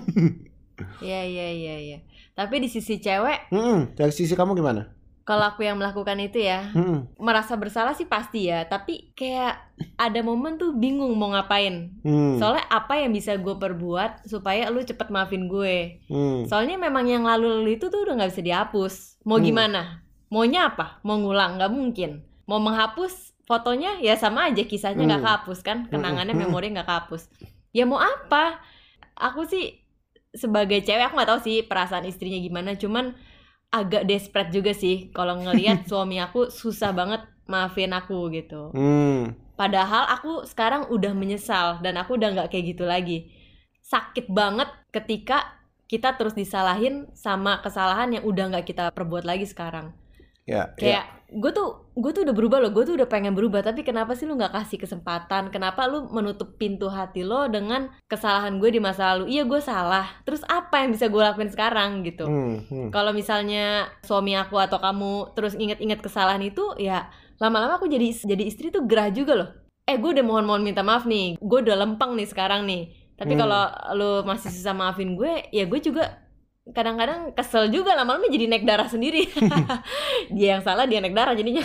Iya 1.00 1.24
iya 1.24 1.46
iya 1.50 1.74
iya. 1.80 1.98
Tapi 2.32 2.60
di 2.60 2.68
sisi 2.68 2.96
cewek, 2.96 3.48
Hmm, 3.48 3.92
dari 3.92 4.12
sisi 4.12 4.32
kamu 4.32 4.52
gimana? 4.54 4.92
kalau 5.24 5.42
aku 5.42 5.64
yang 5.64 5.74
melakukan 5.74 6.20
itu 6.22 6.38
ya, 6.38 6.70
Hmm, 6.70 7.10
merasa 7.18 7.56
bersalah 7.56 7.92
sih 7.92 8.04
pasti 8.06 8.46
ya. 8.46 8.62
Tapi 8.62 9.10
kayak 9.12 9.56
ada 9.96 10.20
momen 10.20 10.54
tuh 10.54 10.70
bingung 10.70 11.16
mau 11.16 11.32
ngapain. 11.32 11.96
hmm, 11.98 12.36
Soalnya 12.36 12.62
apa 12.68 13.00
yang 13.00 13.10
bisa 13.10 13.34
gue 13.34 13.56
perbuat 13.56 14.22
supaya 14.24 14.68
lu 14.68 14.80
cepet 14.80 15.08
maafin 15.08 15.48
gue. 15.48 15.98
hmm, 16.06 16.44
Soalnya 16.46 16.76
memang 16.78 17.08
yang 17.08 17.24
lalu-lalu 17.24 17.74
itu 17.74 17.88
tuh 17.88 18.04
udah 18.04 18.20
nggak 18.20 18.30
bisa 18.30 18.44
dihapus. 18.44 18.94
Mau 19.24 19.36
Hmm. 19.36 19.48
gimana? 19.48 19.82
Maunya 20.28 20.68
apa? 20.68 21.00
Mau 21.02 21.16
ngulang? 21.16 21.56
Nggak 21.56 21.72
mungkin. 21.72 22.10
Mau 22.46 22.58
menghapus 22.62 23.34
fotonya 23.46 23.98
ya 24.02 24.14
sama 24.18 24.50
aja 24.50 24.62
kisahnya 24.66 25.04
nggak 25.06 25.22
Hmm. 25.22 25.26
kehapus 25.26 25.58
kan? 25.66 25.78
Kenangannya, 25.92 26.34
Hmm. 26.34 26.42
memori 26.46 26.70
nggak 26.74 26.86
kehapus. 26.86 27.22
Ya 27.74 27.84
mau 27.86 27.98
apa? 28.00 28.58
Aku 29.16 29.44
sih 29.46 29.82
sebagai 30.34 30.80
cewek 30.86 31.04
aku 31.08 31.14
nggak 31.18 31.30
tahu 31.32 31.40
sih 31.46 31.56
perasaan 31.66 32.06
istrinya 32.08 32.38
gimana. 32.40 32.74
Cuman 32.78 33.14
agak 33.72 34.06
desperate 34.10 34.52
juga 34.54 34.72
sih 34.74 35.10
kalau 35.16 35.38
ngelihat 35.42 35.84
suami 35.90 36.18
aku 36.22 36.48
susah 36.52 36.90
banget 36.94 37.22
maafin 37.50 37.92
aku 37.94 38.30
gitu. 38.34 38.74
hmm, 38.74 39.34
Padahal 39.56 40.04
aku 40.12 40.44
sekarang 40.44 40.92
udah 40.92 41.12
menyesal 41.16 41.80
dan 41.80 41.96
aku 41.96 42.18
udah 42.20 42.28
nggak 42.34 42.48
kayak 42.52 42.76
gitu 42.76 42.84
lagi. 42.84 43.32
Sakit 43.80 44.28
banget 44.28 44.68
ketika 44.92 45.56
kita 45.86 46.18
terus 46.18 46.34
disalahin 46.34 47.06
sama 47.14 47.62
kesalahan 47.62 48.10
yang 48.18 48.24
udah 48.26 48.50
nggak 48.52 48.66
kita 48.68 48.90
perbuat 48.92 49.24
lagi 49.24 49.46
sekarang. 49.46 49.94
ya, 50.46 50.74
ya. 50.78 51.02
Gue 51.26 51.50
tuh 51.50 51.90
gue 51.98 52.10
tuh 52.14 52.22
udah 52.22 52.34
berubah 52.36 52.58
loh, 52.62 52.70
gue 52.70 52.86
tuh 52.86 52.94
udah 52.94 53.10
pengen 53.10 53.34
berubah 53.34 53.58
tapi 53.58 53.82
kenapa 53.82 54.14
sih 54.14 54.30
lu 54.30 54.38
nggak 54.38 54.54
kasih 54.54 54.78
kesempatan? 54.78 55.50
Kenapa 55.50 55.90
lu 55.90 56.06
menutup 56.14 56.54
pintu 56.54 56.86
hati 56.86 57.26
lo 57.26 57.50
dengan 57.50 57.90
kesalahan 58.06 58.62
gue 58.62 58.70
di 58.70 58.78
masa 58.78 59.14
lalu? 59.18 59.34
Iya 59.34 59.42
gue 59.42 59.58
salah. 59.58 60.06
Terus 60.22 60.46
apa 60.46 60.86
yang 60.86 60.94
bisa 60.94 61.10
gue 61.10 61.18
lakuin 61.18 61.50
sekarang 61.50 62.06
gitu? 62.06 62.30
Hmm, 62.30 62.62
hmm. 62.70 62.88
Kalau 62.94 63.10
misalnya 63.10 63.90
suami 64.06 64.38
aku 64.38 64.54
atau 64.54 64.78
kamu 64.78 65.34
terus 65.34 65.58
inget-inget 65.58 65.98
kesalahan 65.98 66.46
itu, 66.46 66.62
ya 66.78 67.10
lama-lama 67.42 67.82
aku 67.82 67.90
jadi 67.90 68.06
jadi 68.14 68.44
istri 68.46 68.70
tuh 68.70 68.86
gerah 68.86 69.10
juga 69.10 69.34
loh. 69.34 69.50
Eh, 69.86 69.98
gue 69.98 70.10
udah 70.14 70.22
mohon-mohon 70.26 70.62
minta 70.62 70.86
maaf 70.86 71.06
nih, 71.06 71.38
gue 71.38 71.58
udah 71.62 71.74
lempeng 71.74 72.14
nih 72.14 72.26
sekarang 72.30 72.66
nih. 72.66 72.90
Tapi 73.16 73.32
Hmm. 73.32 73.40
kalau 73.42 73.62
lu 73.96 74.10
masih 74.28 74.52
susah 74.52 74.76
maafin 74.76 75.16
gue, 75.16 75.48
ya 75.48 75.64
gue 75.64 75.80
juga 75.80 76.25
kadang-kadang 76.74 77.30
kesel 77.36 77.70
juga 77.70 77.94
lama-lama 77.94 78.26
jadi 78.26 78.50
naik 78.50 78.66
darah 78.66 78.90
sendiri. 78.90 79.30
dia 80.34 80.58
yang 80.58 80.62
salah, 80.66 80.88
dia 80.88 80.98
naik 80.98 81.14
darah 81.14 81.34
jadinya. 81.38 81.62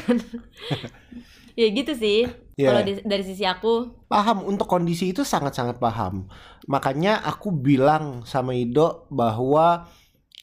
ya 1.59 1.67
gitu 1.73 1.93
sih. 1.97 2.29
Ya. 2.59 2.69
Kalau 2.69 2.81
dari 2.85 3.23
sisi 3.25 3.41
aku, 3.47 4.05
Paham 4.05 4.45
untuk 4.45 4.69
kondisi 4.69 5.09
itu 5.09 5.25
sangat-sangat 5.25 5.81
paham. 5.81 6.29
Makanya 6.69 7.25
aku 7.25 7.49
bilang 7.49 8.21
sama 8.27 8.53
Ido 8.53 9.09
bahwa 9.09 9.89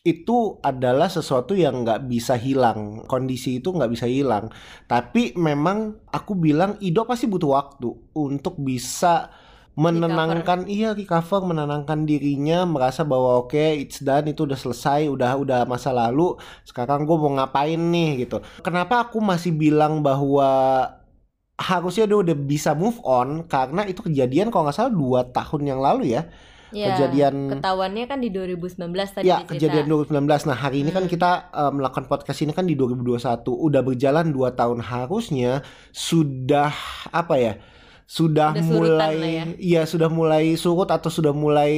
itu 0.03 0.57
adalah 0.65 1.07
sesuatu 1.07 1.55
yang 1.55 1.85
nggak 1.85 2.11
bisa 2.11 2.35
hilang. 2.35 3.05
Kondisi 3.07 3.63
itu 3.63 3.71
nggak 3.71 3.93
bisa 3.93 4.09
hilang. 4.09 4.51
Tapi 4.89 5.37
memang 5.39 6.01
aku 6.11 6.35
bilang 6.35 6.81
Ido 6.83 7.07
pasti 7.07 7.31
butuh 7.31 7.55
waktu 7.55 7.93
untuk 8.17 8.59
bisa 8.59 9.31
menenangkan 9.79 10.67
iya 10.67 10.91
recover 10.91 11.47
menenangkan 11.47 12.03
dirinya 12.03 12.67
merasa 12.67 13.07
bahwa 13.07 13.47
oke 13.47 13.79
it's 13.79 14.03
done 14.03 14.27
itu 14.27 14.43
udah 14.43 14.59
selesai 14.59 15.07
udah 15.07 15.39
udah 15.39 15.61
masa 15.71 15.95
lalu 15.95 16.35
sekarang 16.67 17.07
gue 17.07 17.15
mau 17.15 17.31
ngapain 17.39 17.79
nih? 17.79 18.27
Gitu. 18.27 18.43
Kenapa 18.67 19.07
aku 19.07 19.23
masih 19.23 19.55
bilang 19.55 20.03
bahwa 20.03 20.51
harusnya 21.55 22.11
dia 22.11 22.19
udah 22.19 22.35
bisa 22.35 22.75
move 22.75 22.99
on? 23.07 23.47
Karena 23.47 23.87
itu 23.87 24.03
kejadian 24.03 24.51
kalau 24.51 24.67
nggak 24.67 24.75
salah 24.75 24.91
dua 24.91 25.21
tahun 25.31 25.63
yang 25.71 25.79
lalu 25.79 26.11
ya. 26.19 26.27
Ya 26.69 26.93
kejadian 26.93 27.49
ketahuannya 27.49 28.05
kan 28.05 28.21
di 28.21 28.29
2019 28.29 28.77
tadi 28.93 29.25
ya 29.25 29.41
dicerita. 29.41 29.57
kejadian 29.57 29.87
2019 29.89 30.53
nah 30.53 30.59
hari 30.59 30.85
ini 30.85 30.93
kan 30.93 31.09
Hmm. 31.09 31.13
kita 31.15 31.31
eh, 31.49 31.73
melakukan 31.73 32.05
podcast 32.13 32.45
ini 32.45 32.53
kan 32.53 32.69
di 32.69 32.77
2021 32.77 33.57
udah 33.57 33.81
berjalan 33.87 34.27
dua 34.35 34.53
tahun. 34.53 34.85
Harusnya 34.85 35.65
sudah 35.95 36.75
apa 37.09 37.35
ya 37.41 37.55
sudah 38.09 38.57
mulai 38.65 39.21
ya. 39.21 39.45
iya 39.61 39.83
sudah 39.85 40.09
mulai 40.09 40.57
surut 40.57 40.89
atau 40.89 41.13
sudah 41.13 41.37
mulai 41.37 41.77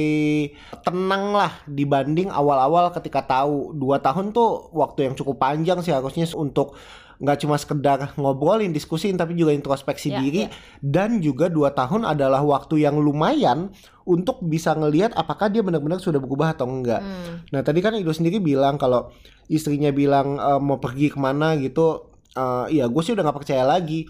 tenang 0.79 1.35
lah 1.35 1.51
dibanding 1.67 2.31
awal-awal 2.31 2.87
ketika 2.95 3.19
tahu 3.27 3.75
dua 3.75 3.99
tahun 3.99 4.31
tuh 4.31 4.71
waktu 4.71 5.11
yang 5.11 5.15
cukup 5.19 5.43
panjang 5.43 5.83
sih 5.83 5.91
harusnya 5.91 6.23
untuk 6.39 6.79
nggak 7.21 7.37
cuma 7.43 7.59
sekedar 7.59 8.15
ngobrolin 8.17 8.71
diskusin 8.71 9.19
tapi 9.19 9.35
juga 9.35 9.51
introspeksi 9.53 10.09
Ya, 10.09 10.23
diri 10.23 10.47
ya. 10.47 10.55
dan 10.81 11.19
juga 11.19 11.51
dua 11.51 11.75
tahun 11.75 12.07
adalah 12.07 12.41
waktu 12.41 12.81
yang 12.81 12.97
lumayan 12.97 13.69
untuk 14.07 14.39
bisa 14.41 14.73
ngelihat 14.73 15.13
apakah 15.13 15.51
dia 15.51 15.61
benar-benar 15.61 16.01
sudah 16.01 16.17
berubah 16.17 16.57
atau 16.57 16.65
enggak. 16.65 17.03
Hmm. 17.03 17.45
Nah 17.53 17.61
tadi 17.61 17.77
kan 17.85 17.93
Ido 17.93 18.09
sendiri 18.09 18.41
bilang 18.41 18.81
kalau 18.81 19.13
istrinya 19.45 19.93
bilang 19.93 20.41
eh, 20.41 20.57
mau 20.57 20.81
pergi 20.81 21.13
ke 21.13 21.19
mana 21.21 21.53
gitu, 21.61 22.09
eh 22.33 22.81
ya 22.81 22.89
gue 22.89 23.01
sih 23.05 23.13
udah 23.13 23.21
nggak 23.21 23.37
percaya 23.37 23.69
lagi. 23.69 24.09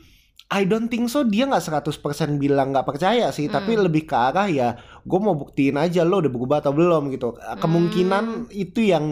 I 0.51 0.67
don't 0.67 0.91
think 0.91 1.07
so 1.07 1.23
dia 1.23 1.47
nggak 1.47 1.63
100% 1.63 2.35
bilang 2.35 2.75
nggak 2.75 2.83
percaya 2.83 3.31
sih, 3.31 3.47
tapi 3.47 3.79
Hmm. 3.79 3.87
lebih 3.87 4.03
ke 4.03 4.11
arah 4.11 4.51
ya 4.51 4.75
gue 4.99 5.19
mau 5.23 5.31
buktiin 5.31 5.79
aja 5.79 6.03
lo 6.03 6.19
udah 6.19 6.27
berubah 6.27 6.59
atau 6.59 6.75
belum 6.75 7.07
gitu. 7.09 7.39
Kemungkinan 7.57 8.51
itu 8.51 8.83
yang 8.83 9.05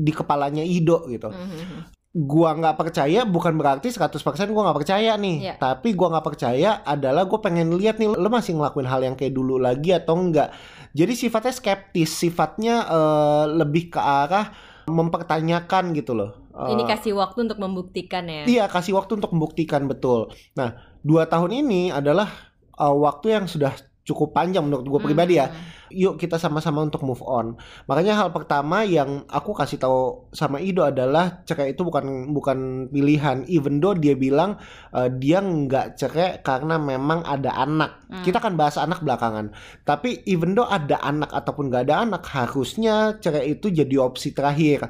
di 0.00 0.08
kepalanya 0.10 0.64
Ido 0.64 1.04
gitu. 1.06 1.28
Hmm. 1.28 1.84
Gua 2.08 2.56
nggak 2.56 2.80
percaya 2.80 3.28
bukan 3.28 3.54
berarti 3.54 3.92
100% 3.92 4.48
gua 4.48 4.72
nggak 4.72 4.78
percaya 4.80 5.12
nih. 5.14 5.36
Iya. 5.44 5.54
Tapi 5.60 5.92
gua 5.92 6.08
nggak 6.16 6.26
percaya 6.26 6.80
adalah 6.80 7.28
gue 7.28 7.36
pengen 7.38 7.76
lihat 7.76 8.00
nih 8.00 8.08
lo 8.08 8.32
masih 8.32 8.56
ngelakuin 8.56 8.88
hal 8.88 9.04
yang 9.04 9.14
kayak 9.14 9.36
dulu 9.36 9.60
lagi 9.60 9.92
atau 9.92 10.16
enggak. 10.16 10.50
Jadi 10.96 11.12
sifatnya 11.14 11.52
skeptis, 11.52 12.10
sifatnya 12.16 12.88
eh, 12.88 13.44
lebih 13.60 13.92
ke 13.92 14.00
arah 14.00 14.50
mempertanyakan 14.88 15.92
gitu 15.92 16.16
loh. 16.16 16.47
Eh, 16.58 16.74
Ini 16.74 16.82
kasih 16.90 17.14
waktu 17.14 17.46
untuk 17.46 17.62
membuktikan 17.62 18.26
ya. 18.26 18.42
Iya, 18.42 18.64
kasih 18.66 18.98
waktu 18.98 19.22
untuk 19.22 19.30
membuktikan 19.30 19.86
betul. 19.86 20.34
Nah, 20.58 20.74
dua 21.06 21.30
tahun 21.30 21.54
ini 21.54 21.94
adalah 21.94 22.50
uh, 22.74 22.94
waktu 22.98 23.38
yang 23.38 23.46
sudah 23.46 23.78
cukup 24.08 24.32
panjang 24.32 24.64
menurut 24.64 24.88
gue 24.88 25.00
pribadi 25.04 25.36
ya. 25.36 25.52
Hmm. 25.52 25.76
Yuk 25.92 26.16
kita 26.16 26.40
sama-sama 26.40 26.80
untuk 26.80 27.04
move 27.04 27.20
on. 27.24 27.60
Makanya 27.84 28.16
hal 28.16 28.32
pertama 28.32 28.80
yang 28.84 29.28
aku 29.28 29.52
kasih 29.52 29.76
tahu 29.76 30.32
sama 30.32 30.60
Ido 30.64 30.80
adalah 30.84 31.44
cerai 31.44 31.76
itu 31.76 31.84
bukan 31.84 32.32
bukan 32.32 32.88
pilihan. 32.88 33.44
Even 33.52 33.84
though 33.84 33.92
dia 33.92 34.16
bilang 34.16 34.56
eh, 34.96 35.12
dia 35.12 35.44
nggak 35.44 36.00
cerai 36.00 36.40
karena 36.40 36.80
memang 36.80 37.20
ada 37.24 37.52
anak. 37.52 38.04
Hmm. 38.08 38.24
Kita 38.24 38.40
akan 38.40 38.56
bahas 38.56 38.80
anak 38.80 39.04
belakangan. 39.04 39.52
Tapi 39.84 40.24
even 40.24 40.56
though 40.56 40.68
ada 40.68 41.00
anak 41.04 41.28
ataupun 41.28 41.68
nggak 41.68 41.88
ada 41.88 42.04
anak, 42.04 42.24
harusnya 42.32 43.20
cerai 43.20 43.56
itu 43.56 43.68
jadi 43.68 43.96
opsi 44.00 44.32
terakhir. 44.32 44.88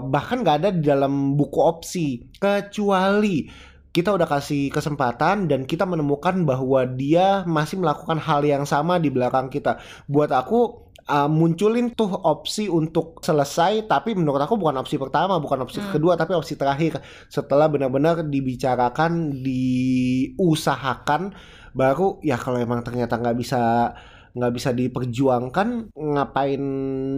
Bahkan 0.00 0.40
nggak 0.40 0.56
ada 0.64 0.70
di 0.72 0.82
dalam 0.82 1.36
buku 1.36 1.60
opsi 1.60 2.24
kecuali 2.40 3.68
kita 3.90 4.14
udah 4.14 4.26
kasih 4.30 4.70
kesempatan 4.70 5.50
dan 5.50 5.66
kita 5.66 5.82
menemukan 5.82 6.46
bahwa 6.46 6.86
dia 6.86 7.42
masih 7.42 7.82
melakukan 7.82 8.22
hal 8.22 8.46
yang 8.46 8.62
sama 8.62 9.02
di 9.02 9.10
belakang 9.10 9.50
kita. 9.50 9.82
Buat 10.06 10.30
aku 10.30 10.90
uh, 11.10 11.26
munculin 11.26 11.90
tuh 11.98 12.06
opsi 12.06 12.70
untuk 12.70 13.18
selesai 13.18 13.90
tapi 13.90 14.14
menurut 14.14 14.38
aku 14.38 14.54
bukan 14.54 14.78
opsi 14.78 14.94
pertama, 14.94 15.42
bukan 15.42 15.66
opsi 15.66 15.82
Hmm. 15.82 15.90
kedua 15.90 16.14
tapi 16.14 16.38
opsi 16.38 16.54
terakhir 16.54 17.02
setelah 17.26 17.66
benar-benar 17.66 18.22
dibicarakan, 18.22 19.42
diusahakan 19.42 21.34
baru 21.74 22.22
ya 22.22 22.38
kalau 22.38 22.58
emang 22.62 22.82
ternyata 22.86 23.18
nggak 23.18 23.36
bisa 23.38 23.90
nggak 24.30 24.52
bisa 24.54 24.70
diperjuangkan 24.70 25.90
ngapain 25.94 26.62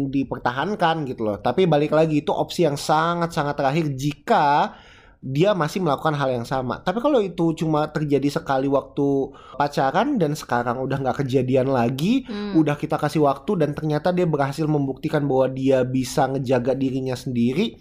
dipertahankan 0.08 1.04
gitu 1.04 1.28
loh 1.28 1.36
tapi 1.38 1.68
balik 1.68 1.92
lagi 1.92 2.24
itu 2.24 2.32
opsi 2.32 2.64
yang 2.64 2.80
sangat 2.80 3.32
sangat 3.36 3.56
terakhir 3.58 3.92
jika 3.92 4.76
dia 5.22 5.54
masih 5.54 5.78
melakukan 5.78 6.18
hal 6.18 6.34
yang 6.34 6.42
sama 6.42 6.82
tapi 6.82 6.98
kalau 6.98 7.22
itu 7.22 7.54
cuma 7.54 7.86
terjadi 7.86 8.26
sekali 8.42 8.66
waktu 8.66 9.30
pacaran 9.54 10.18
dan 10.18 10.34
sekarang 10.34 10.82
udah 10.82 10.98
nggak 10.98 11.22
kejadian 11.22 11.70
lagi 11.70 12.26
Hmm. 12.26 12.58
udah 12.58 12.74
kita 12.74 12.98
kasih 12.98 13.22
waktu 13.22 13.54
dan 13.54 13.70
ternyata 13.70 14.10
dia 14.10 14.26
berhasil 14.26 14.66
membuktikan 14.66 15.22
bahwa 15.22 15.46
dia 15.54 15.86
bisa 15.86 16.26
ngejaga 16.26 16.74
dirinya 16.74 17.14
sendiri 17.14 17.78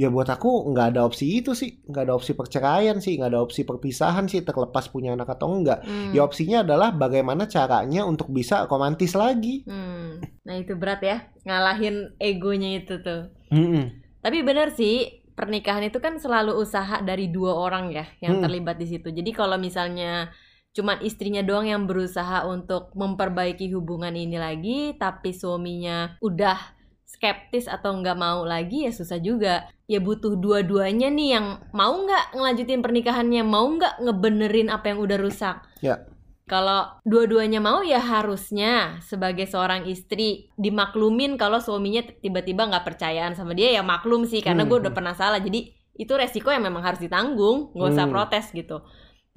ya 0.00 0.08
buat 0.08 0.32
aku 0.32 0.72
nggak 0.72 0.96
ada 0.96 1.04
opsi 1.04 1.44
itu 1.44 1.52
sih 1.52 1.84
nggak 1.84 2.08
ada 2.08 2.16
opsi 2.16 2.32
perceraian 2.32 2.96
sih 3.04 3.20
nggak 3.20 3.36
ada 3.36 3.40
opsi 3.44 3.68
perpisahan 3.68 4.24
sih 4.32 4.40
terlepas 4.40 4.88
punya 4.88 5.12
anak 5.12 5.28
atau 5.36 5.52
enggak 5.52 5.84
Hmm. 5.84 6.16
ya 6.16 6.24
opsinya 6.24 6.64
adalah 6.64 6.88
bagaimana 6.88 7.44
caranya 7.44 8.08
untuk 8.08 8.32
bisa 8.32 8.64
romantis 8.64 9.12
lagi 9.12 9.60
Hmm. 9.68 10.24
Nah 10.48 10.56
itu 10.56 10.72
berat 10.72 11.04
ya 11.04 11.16
ngalahin 11.44 12.16
egonya 12.16 12.80
itu 12.80 12.96
tuh. 13.04 13.28
Mm-mm. 13.52 13.92
Tapi 14.24 14.40
benar 14.40 14.72
sih 14.72 15.20
pernikahan 15.36 15.84
itu 15.84 16.00
kan 16.00 16.16
selalu 16.16 16.56
usaha 16.56 17.04
dari 17.04 17.28
dua 17.28 17.52
orang 17.56 17.92
ya 17.92 18.08
yang 18.24 18.40
Hmm. 18.40 18.44
terlibat 18.48 18.80
di 18.80 18.88
situ. 18.88 19.12
Jadi 19.12 19.30
kalau 19.36 19.60
misalnya 19.60 20.32
cuman 20.70 21.02
istrinya 21.02 21.42
doang 21.42 21.66
yang 21.66 21.84
berusaha 21.84 22.46
untuk 22.46 22.94
memperbaiki 22.94 23.68
hubungan 23.74 24.14
ini 24.14 24.38
lagi, 24.38 24.78
tapi 24.96 25.34
suaminya 25.34 26.14
udah 26.22 26.79
skeptis 27.20 27.68
atau 27.68 27.92
nggak 28.00 28.16
mau 28.16 28.48
lagi 28.48 28.88
ya 28.88 28.92
susah 28.96 29.20
juga. 29.20 29.68
Ya 29.84 30.00
butuh 30.00 30.40
dua-duanya 30.40 31.12
nih 31.12 31.36
yang 31.36 31.46
mau 31.76 31.92
nggak 32.00 32.32
ngelanjutin 32.32 32.80
pernikahannya, 32.80 33.44
mau 33.44 33.68
nggak 33.68 34.00
ngebenerin 34.00 34.72
apa 34.72 34.96
yang 34.96 35.04
udah 35.04 35.20
rusak. 35.20 35.60
Ya. 35.84 36.08
Kalau 36.48 36.98
dua-duanya 37.04 37.60
mau 37.62 37.84
ya 37.84 38.00
harusnya 38.02 38.98
sebagai 39.04 39.46
seorang 39.46 39.86
istri 39.86 40.50
dimaklumin 40.58 41.36
kalau 41.38 41.60
suaminya 41.62 42.02
tiba-tiba 42.02 42.66
nggak 42.66 42.82
percayaan 42.82 43.38
sama 43.38 43.54
dia 43.54 43.70
ya 43.78 43.86
maklum 43.86 44.26
sih 44.26 44.40
karena 44.42 44.66
gue 44.66 44.74
Hmm. 44.74 44.88
udah 44.88 44.92
pernah 44.96 45.14
salah 45.14 45.38
jadi 45.38 45.70
itu 45.94 46.10
resiko 46.16 46.50
yang 46.50 46.66
memang 46.66 46.82
harus 46.82 46.98
ditanggung 46.98 47.70
nggak 47.70 47.90
usah 47.94 48.06
Hmm. 48.08 48.14
protes 48.16 48.50
gitu. 48.50 48.82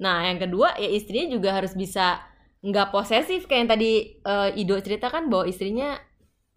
Nah 0.02 0.26
yang 0.26 0.42
kedua 0.42 0.74
ya 0.74 0.90
istrinya 0.90 1.30
juga 1.30 1.54
harus 1.54 1.76
bisa 1.78 2.18
nggak 2.66 2.90
posesif 2.90 3.46
kayak 3.46 3.60
yang 3.62 3.70
tadi 3.70 3.90
eh, 4.18 4.50
Ido 4.58 4.74
ceritakan 4.80 5.30
bahwa 5.30 5.46
istrinya 5.46 5.94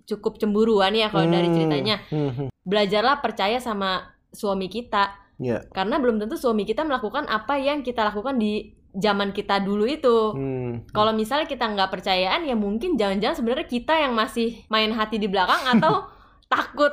cukup 0.08 0.40
cemburuan 0.40 0.92
ya 0.92 1.12
kalau 1.12 1.28
dari 1.28 1.46
Hmm. 1.46 1.56
ceritanya 1.56 1.96
Hmm. 2.08 2.48
belajarlah 2.64 3.20
percaya 3.20 3.60
sama 3.60 4.02
suami 4.30 4.68
kita 4.68 5.12
Ya. 5.38 5.62
karena 5.70 6.00
belum 6.00 6.18
tentu 6.18 6.34
suami 6.34 6.64
kita 6.64 6.82
melakukan 6.82 7.28
apa 7.28 7.60
yang 7.60 7.80
kita 7.82 8.02
lakukan 8.04 8.36
di 8.36 8.72
zaman 8.90 9.30
kita 9.30 9.62
dulu 9.62 9.86
itu. 9.86 10.34
Hmm. 10.34 10.88
Kalau 10.90 11.14
misalnya 11.14 11.46
kita 11.46 11.68
nggak 11.68 11.92
percayaan 11.92 12.42
ya 12.42 12.56
mungkin 12.56 12.98
jangan-jangan 12.98 13.36
sebenarnya 13.36 13.68
kita 13.68 13.94
yang 13.94 14.16
masih 14.16 14.66
main 14.68 14.90
hati 14.90 15.16
di 15.16 15.28
belakang 15.28 15.62
atau 15.70 16.10
takut 16.50 16.90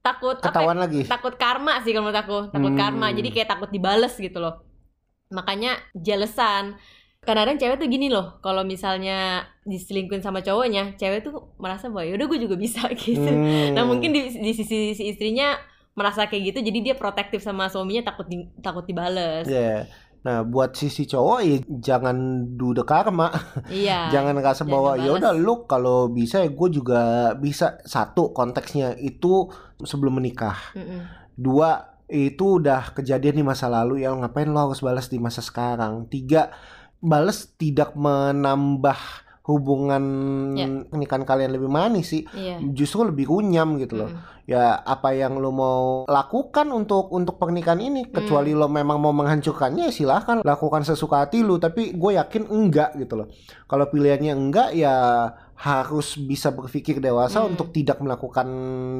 takut 0.00 0.34
apa? 0.34 0.42
ya? 0.42 0.50
ketahuan 0.50 0.76
lagi 0.76 1.00
Takut 1.06 1.34
karma 1.34 1.78
sih 1.80 1.92
kalau 1.92 2.08
menurut 2.08 2.18
aku, 2.18 2.38
takut 2.50 2.72
Hmm. 2.72 2.80
karma. 2.80 3.06
Jadi 3.08 3.28
kayak 3.30 3.48
takut 3.48 3.70
dibales 3.70 4.16
gitu 4.16 4.36
loh. 4.36 4.64
Makanya 5.30 5.76
jelesan. 5.94 6.76
Kadang-kadang 7.24 7.58
cewek 7.58 7.76
tuh 7.80 7.88
gini 7.88 8.06
loh, 8.12 8.38
kalau 8.44 8.62
misalnya 8.62 9.48
diselingkuhin 9.64 10.20
sama 10.20 10.44
cowoknya, 10.44 10.94
cewek 11.00 11.24
tuh 11.24 11.52
merasa 11.56 11.88
bahwa 11.88 12.04
yaudah 12.04 12.28
gue 12.28 12.38
juga 12.44 12.56
bisa 12.60 12.84
gitu. 13.00 13.24
Hmm. 13.24 13.74
Nah 13.74 13.84
mungkin 13.88 14.12
di, 14.12 14.28
di 14.28 14.52
sisi 14.52 14.92
si 14.92 15.02
istrinya 15.08 15.56
merasa 15.94 16.26
kayak 16.26 16.54
gitu, 16.54 16.58
jadi 16.60 16.78
dia 16.92 16.94
protektif 16.94 17.40
sama 17.40 17.70
suaminya 17.70 18.12
takut 18.12 18.26
di- 18.28 18.50
takut 18.60 18.84
dibales. 18.84 19.46
Ya. 19.48 19.88
Nah, 20.24 20.40
buat 20.40 20.72
sisi 20.72 21.04
cowok 21.04 21.38
ya 21.44 21.56
jangan 21.68 22.16
do 22.56 22.72
the 22.72 22.80
karma. 22.80 23.28
Iya. 23.68 24.08
jangan 24.14 24.40
ngerasa 24.40 24.64
bahwa 24.64 24.96
ya 24.96 25.12
udah 25.12 25.36
lu 25.36 25.68
kalau 25.68 26.08
bisa 26.08 26.40
ya 26.40 26.48
gue 26.48 26.68
juga 26.72 27.32
bisa 27.36 27.76
satu 27.84 28.32
konteksnya 28.32 28.96
itu 28.96 29.52
sebelum 29.84 30.16
menikah. 30.16 30.56
Mm-mm. 30.72 31.28
Dua 31.36 31.92
itu 32.08 32.60
udah 32.60 32.96
kejadian 32.96 33.40
di 33.40 33.44
masa 33.44 33.68
lalu 33.68 34.04
ya 34.04 34.16
ngapain 34.16 34.48
lo 34.48 34.72
harus 34.72 34.80
balas 34.80 35.12
di 35.12 35.20
masa 35.20 35.44
sekarang. 35.44 36.08
Tiga 36.08 36.48
balas 37.04 37.52
tidak 37.54 37.92
menambah 37.94 38.96
hubungan 39.44 40.04
Ya. 40.56 40.64
pernikahan 40.88 41.22
kalian 41.22 41.52
lebih 41.52 41.68
manis 41.68 42.08
sih. 42.08 42.24
Iya. 42.32 42.64
Justru 42.72 43.04
lebih 43.04 43.28
runyam 43.28 43.76
gitu 43.76 43.94
loh. 43.94 44.08
Mm-mm. 44.08 44.32
Ya 44.44 44.76
apa 44.76 45.12
yang 45.12 45.36
lo 45.36 45.48
mau 45.48 46.04
lakukan 46.04 46.68
untuk 46.68 47.08
untuk 47.10 47.36
pernikahan 47.36 47.76
ini 47.78 48.04
kecuali 48.06 48.52
lo 48.52 48.68
memang 48.68 48.96
mau 48.96 49.12
menghancurkannya 49.12 49.88
ya 49.88 49.92
silahkan 49.94 50.40
lakukan 50.40 50.84
sesuka 50.84 51.24
hati 51.24 51.40
lo 51.40 51.56
tapi 51.56 51.92
gue 51.92 52.12
yakin 52.14 52.48
enggak 52.48 52.92
gitu 52.94 53.16
loh 53.16 53.32
kalau 53.64 53.88
pilihannya 53.88 54.36
enggak 54.36 54.76
ya 54.76 54.92
harus 55.54 56.20
bisa 56.20 56.52
berpikir 56.52 57.00
dewasa 57.00 57.40
Hmm. 57.40 57.56
untuk 57.56 57.72
tidak 57.72 57.96
melakukan 58.00 58.44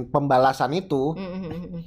pembalasan 0.09 0.73
itu 0.73 1.13
Mm-mm. 1.13 1.85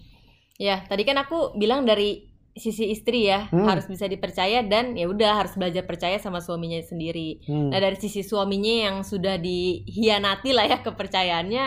Ya, 0.57 0.81
tadi 0.85 1.01
kan 1.01 1.17
aku 1.17 1.53
bilang 1.53 1.81
dari 1.81 2.29
sisi 2.57 2.89
istri 2.91 3.29
ya, 3.29 3.49
Hmm. 3.49 3.65
harus 3.65 3.85
bisa 3.85 4.05
dipercaya 4.05 4.61
dan 4.65 4.97
ya 4.97 5.09
udah 5.09 5.45
harus 5.45 5.53
belajar 5.57 5.85
percaya 5.85 6.17
sama 6.21 6.41
suaminya 6.43 6.77
sendiri. 6.81 7.41
Hmm. 7.45 7.69
Nah, 7.71 7.79
dari 7.79 7.97
sisi 7.97 8.21
suaminya 8.21 8.89
yang 8.89 8.95
sudah 9.01 9.37
dihianati 9.39 10.51
lah 10.53 10.65
ya 10.69 10.77
kepercayaannya, 10.81 11.65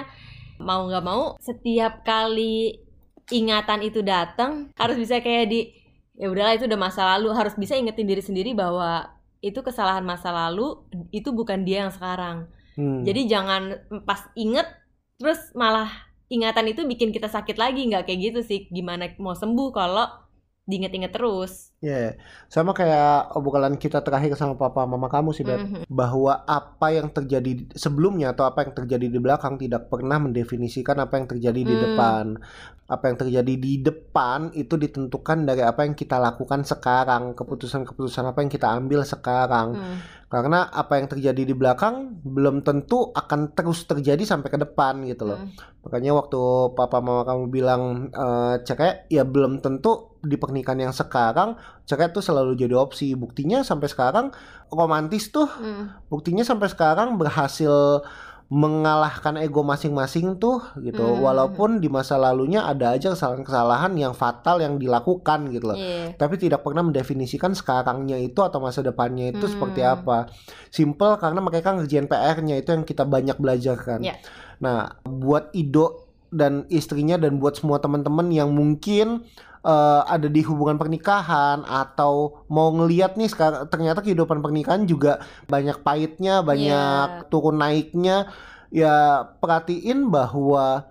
mau 0.60 0.84
nggak 0.86 1.04
mau 1.04 1.34
setiap 1.40 2.04
kali 2.04 2.82
ingatan 3.30 3.80
itu 3.86 4.02
datang 4.02 4.74
harus 4.74 4.98
bisa 4.98 5.22
kayak 5.22 5.46
di 5.48 5.60
ya 6.20 6.28
udahlah 6.28 6.52
itu 6.58 6.68
udah 6.68 6.80
masa 6.80 7.16
lalu, 7.16 7.32
harus 7.32 7.56
bisa 7.56 7.78
ingetin 7.78 8.04
diri 8.04 8.20
sendiri 8.20 8.52
bahwa 8.52 9.08
itu 9.40 9.56
kesalahan 9.64 10.04
masa 10.04 10.28
lalu, 10.28 10.84
itu 11.16 11.32
bukan 11.32 11.64
dia 11.64 11.88
yang 11.88 11.92
sekarang. 11.94 12.50
Hmm. 12.76 13.06
Jadi 13.08 13.24
jangan 13.24 13.88
pas 14.04 14.28
inget 14.36 14.68
terus 15.16 15.40
malah 15.56 15.88
ingatan 16.28 16.70
itu 16.70 16.84
bikin 16.84 17.10
kita 17.10 17.26
sakit 17.26 17.56
lagi 17.56 17.88
nggak 17.88 18.04
kayak 18.04 18.20
gitu 18.20 18.40
sih. 18.44 18.68
Gimana 18.68 19.16
mau 19.16 19.32
sembuh 19.32 19.68
kalau 19.72 20.06
diinget-inget 20.70 21.12
terus. 21.12 21.69
Ya, 21.80 22.12
sama 22.52 22.76
kayak 22.76 23.32
obrolan 23.32 23.80
kita 23.80 24.04
terakhir 24.04 24.36
sama 24.36 24.52
papa 24.52 24.84
mama 24.84 25.08
kamu 25.08 25.32
sih, 25.32 25.48
Beb. 25.48 25.64
Mhm. 25.64 25.82
Bahwa 25.88 26.44
apa 26.44 26.92
yang 26.92 27.08
terjadi 27.08 27.56
di- 27.56 27.72
sebelumnya 27.72 28.36
atau 28.36 28.44
apa 28.44 28.68
yang 28.68 28.76
terjadi 28.76 29.08
di 29.08 29.16
belakang 29.16 29.56
tidak 29.56 29.88
pernah 29.88 30.20
mendefinisikan 30.20 31.00
apa 31.00 31.16
yang 31.16 31.26
terjadi 31.32 31.60
di 31.64 31.72
Hmm. 31.72 31.84
depan. 31.88 32.24
Apa 32.84 33.04
yang 33.08 33.16
terjadi 33.16 33.54
di 33.56 33.80
depan 33.80 34.52
itu 34.52 34.76
ditentukan 34.76 35.48
dari 35.48 35.64
apa 35.64 35.88
yang 35.88 35.96
kita 35.96 36.20
lakukan 36.20 36.68
sekarang, 36.68 37.32
keputusan-keputusan 37.32 38.28
apa 38.28 38.44
yang 38.44 38.50
kita 38.52 38.68
ambil 38.76 39.00
sekarang. 39.00 39.68
Hmm. 39.72 39.96
Karena 40.28 40.68
apa 40.68 41.00
yang 41.00 41.08
terjadi 41.08 41.42
di 41.48 41.54
belakang 41.56 42.20
belum 42.22 42.60
tentu 42.60 43.08
akan 43.10 43.56
terus 43.56 43.88
terjadi 43.88 44.20
sampai 44.22 44.52
ke 44.52 44.58
depan 44.60 45.00
gitu 45.08 45.24
loh. 45.24 45.40
Hmm. 45.40 45.54
Makanya 45.80 46.12
waktu 46.12 46.40
papa 46.76 47.00
mama 47.00 47.24
kamu 47.24 47.44
bilang 47.48 47.82
eh, 48.12 48.54
cerai, 48.68 49.08
ya 49.08 49.24
belum 49.24 49.64
tentu 49.64 50.12
di 50.20 50.36
pernikahan 50.36 50.84
yang 50.84 50.92
sekarang 50.92 51.56
cerai 51.84 52.10
tuh 52.10 52.22
selalu 52.22 52.54
jadi 52.54 52.74
opsi. 52.78 53.12
Buktinya 53.14 53.62
sampai 53.62 53.90
sekarang 53.90 54.30
romantis 54.70 55.28
tuh, 55.28 55.46
Hmm. 55.50 55.90
buktinya 56.06 56.46
sampai 56.46 56.70
sekarang 56.70 57.18
berhasil 57.18 58.02
mengalahkan 58.50 59.38
ego 59.38 59.62
masing-masing 59.62 60.34
tuh 60.42 60.58
gitu. 60.82 61.06
Hmm. 61.06 61.22
Walaupun 61.22 61.78
di 61.78 61.86
masa 61.86 62.18
lalunya 62.18 62.66
ada 62.66 62.98
aja 62.98 63.14
kesalahan-kesalahan 63.14 63.94
yang 63.94 64.10
fatal 64.10 64.58
yang 64.58 64.74
dilakukan 64.74 65.54
gitu 65.54 65.70
loh. 65.70 65.78
Iya. 65.78 66.18
Tapi 66.18 66.34
tidak 66.34 66.66
pernah 66.66 66.82
mendefinisikan 66.82 67.54
sekarangnya 67.54 68.18
itu 68.18 68.42
atau 68.42 68.58
masa 68.58 68.82
depannya 68.82 69.30
itu 69.30 69.46
Hmm. 69.46 69.54
seperti 69.54 69.86
apa. 69.86 70.26
Simple 70.74 71.14
karena 71.22 71.38
mereka 71.38 71.78
ngerjain 71.78 72.10
PR-nya 72.10 72.58
itu 72.58 72.74
yang 72.74 72.82
kita 72.82 73.06
banyak 73.06 73.38
belajar 73.38 73.78
kan. 73.78 74.02
Ya. 74.02 74.18
Nah, 74.58 74.98
buat 75.06 75.54
Ido 75.54 76.10
dan 76.34 76.66
istrinya 76.74 77.22
dan 77.22 77.38
buat 77.38 77.54
semua 77.54 77.78
teman-teman 77.78 78.34
yang 78.34 78.50
mungkin 78.50 79.22
eh, 79.64 80.02
ada 80.04 80.28
di 80.28 80.40
hubungan 80.44 80.76
pernikahan 80.80 81.64
atau 81.64 82.44
mau 82.48 82.72
ngeliat 82.72 83.16
nih 83.16 83.28
sekarang 83.28 83.68
ternyata 83.68 84.00
kehidupan 84.04 84.40
pernikahan 84.40 84.84
juga 84.88 85.20
banyak 85.46 85.80
pahitnya, 85.84 86.40
banyak 86.44 87.30
turun 87.32 87.60
naiknya. 87.60 88.30
Ya 88.70 89.26
perhatiin 89.42 90.08
bahwa 90.08 90.86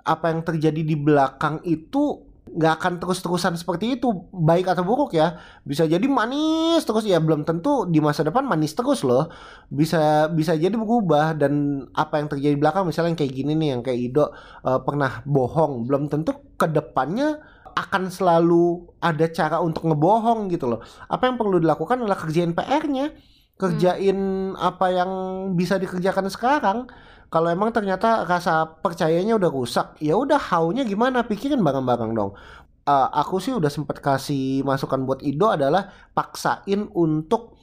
apa 0.00 0.26
yang 0.32 0.40
terjadi 0.40 0.80
di 0.80 0.96
belakang 0.96 1.60
itu 1.68 2.30
nggak 2.50 2.82
akan 2.82 2.94
terus-terusan 2.98 3.54
seperti 3.54 3.94
itu 3.98 4.10
baik 4.34 4.66
atau 4.66 4.82
buruk 4.82 5.14
ya. 5.14 5.38
Bisa 5.62 5.86
jadi 5.86 6.02
manis 6.10 6.82
terus 6.82 7.06
ya 7.06 7.22
belum 7.22 7.46
tentu 7.46 7.86
di 7.86 8.02
masa 8.02 8.26
depan 8.26 8.42
manis 8.42 8.74
terus 8.74 9.06
loh. 9.06 9.30
Bisa 9.70 10.26
bisa 10.34 10.58
jadi 10.58 10.74
berubah 10.74 11.38
dan 11.38 11.86
apa 11.94 12.18
yang 12.18 12.26
terjadi 12.26 12.54
di 12.58 12.60
belakang 12.60 12.84
misalnya 12.90 13.14
yang 13.14 13.20
kayak 13.22 13.34
gini 13.34 13.52
nih 13.54 13.68
yang 13.78 13.82
kayak 13.86 14.00
Ido 14.10 14.24
eh, 14.66 14.80
pernah 14.82 15.22
bohong 15.22 15.86
belum 15.86 16.10
tentu 16.10 16.34
ke 16.58 16.66
depannya 16.66 17.38
akan 17.80 18.12
selalu 18.12 18.64
ada 19.00 19.26
cara 19.28 19.56
untuk 19.58 19.88
ngebohong 19.88 20.52
gitu 20.52 20.68
loh. 20.68 20.80
Apa 21.06 21.28
yang 21.28 21.40
perlu 21.40 21.56
dilakukan 21.56 21.96
adalah 22.00 22.18
kerjain 22.18 22.52
PR-nya 22.52 23.16
kerjain 23.56 24.16
apa 24.56 24.88
yang 24.88 25.10
bisa 25.52 25.76
dikerjakan 25.76 26.32
sekarang. 26.32 26.88
Kalau 27.28 27.46
emang 27.46 27.70
ternyata 27.70 28.24
rasa 28.24 28.64
percayanya 28.66 29.36
udah 29.36 29.50
rusak 29.52 29.86
ya 30.00 30.16
udah 30.16 30.40
haunya 30.50 30.82
gimana? 30.82 31.22
Pikirin 31.22 31.60
bareng-bareng 31.60 32.10
dong. 32.10 32.32
Eh, 32.82 33.08
aku 33.12 33.36
sih 33.38 33.52
udah 33.52 33.68
sempet 33.68 34.00
kasih 34.00 34.64
masukan 34.64 35.04
buat 35.04 35.20
Ido 35.20 35.46
adalah 35.46 35.92
paksain 36.10 36.88
untuk 36.90 37.60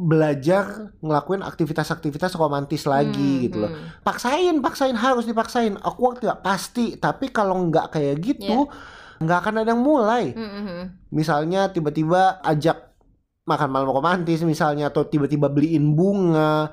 belajar 0.00 0.96
ngelakuin 1.04 1.44
aktivitas-aktivitas 1.44 2.32
romantis 2.34 2.88
lagi 2.88 3.36
Hmm, 3.36 3.42
gitu 3.44 3.56
loh. 3.60 3.68
hmm. 3.68 4.00
paksain 4.00 4.56
paksain 4.58 4.96
harus 4.96 5.28
dipaksain. 5.28 5.76
Awkward 5.76 6.24
nggak? 6.24 6.40
Pasti. 6.40 6.96
Tapi 6.96 7.28
kalau 7.28 7.68
nggak 7.68 7.92
kayak 7.92 8.16
gitu 8.24 8.64
nggak 9.20 9.38
akan 9.44 9.54
ada 9.62 9.70
yang 9.76 9.84
mulai 9.84 10.32
Hmm, 10.32 10.48
hmm, 10.48 10.64
hmm. 10.64 10.84
misalnya 11.12 11.68
tiba-tiba 11.68 12.40
ajak 12.40 12.96
makan 13.44 13.68
malam 13.68 13.90
romantis 13.92 14.40
misalnya 14.42 14.88
atau 14.88 15.04
tiba-tiba 15.04 15.52
beliin 15.52 15.92
bunga 15.92 16.72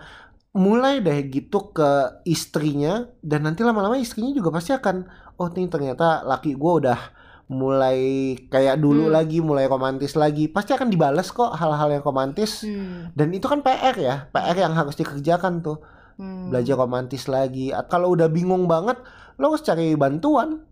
mulai 0.57 1.03
deh 1.03 1.27
gitu 1.29 1.69
ke 1.69 2.21
istrinya 2.25 3.05
dan 3.21 3.45
nanti 3.45 3.61
lama-lama 3.61 3.99
istrinya 3.99 4.33
juga 4.33 4.49
pasti 4.55 4.73
akan 4.73 5.05
oh 5.37 5.47
ini 5.53 5.69
ternyata 5.69 6.25
laki 6.25 6.57
gue 6.57 6.73
udah 6.81 6.99
mulai 7.47 7.99
kayak 8.51 8.75
dulu 8.75 9.07
Hmm. 9.07 9.15
lagi 9.15 9.39
mulai 9.39 9.71
romantis 9.71 10.19
lagi 10.19 10.51
pasti 10.51 10.75
akan 10.75 10.91
dibales 10.91 11.31
kok 11.31 11.55
hal-hal 11.55 11.87
yang 11.95 12.03
romantis 12.03 12.67
Hmm, 12.67 13.15
dan 13.15 13.31
itu 13.31 13.47
kan 13.47 13.63
PR 13.63 13.95
ya 13.95 14.15
PR 14.35 14.57
yang 14.67 14.75
harus 14.75 14.99
dikerjakan 14.99 15.63
tuh 15.63 15.79
hmm. 16.19 16.51
belajar 16.51 16.75
romantis 16.75 17.29
lagi. 17.31 17.71
Kalau 17.87 18.11
udah 18.17 18.27
bingung 18.27 18.67
banget, 18.67 18.99
lo 19.39 19.53
harus 19.53 19.63
cari 19.63 19.95
bantuan, 19.95 20.65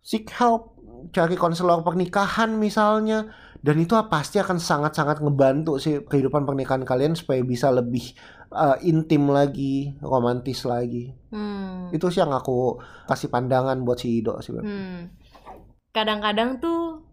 seek 0.00 0.30
help, 0.40 0.79
cari 1.08 1.34
konselor 1.40 1.80
pernikahan 1.80 2.52
misalnya. 2.60 3.32
Dan 3.60 3.76
itu 3.76 3.92
pasti 4.08 4.40
akan 4.40 4.56
sangat-sangat 4.56 5.20
ngebantu 5.20 5.76
sih 5.76 6.00
kehidupan 6.00 6.48
pernikahan 6.48 6.80
kalian 6.80 7.12
supaya 7.12 7.44
bisa 7.44 7.68
lebih 7.68 8.16
uh, 8.56 8.80
intim 8.80 9.28
lagi, 9.28 10.00
romantis 10.00 10.64
lagi. 10.64 11.12
Hmm. 11.28 11.92
Itu 11.92 12.08
sih 12.08 12.24
yang 12.24 12.32
aku 12.32 12.80
kasih 13.04 13.28
pandangan 13.28 13.76
buat 13.84 14.00
si 14.00 14.24
Ido 14.24 14.40
sih. 14.40 14.56
Hmm. 14.56 15.12
Kadang-kadang 15.92 16.56
tuh 16.64 17.04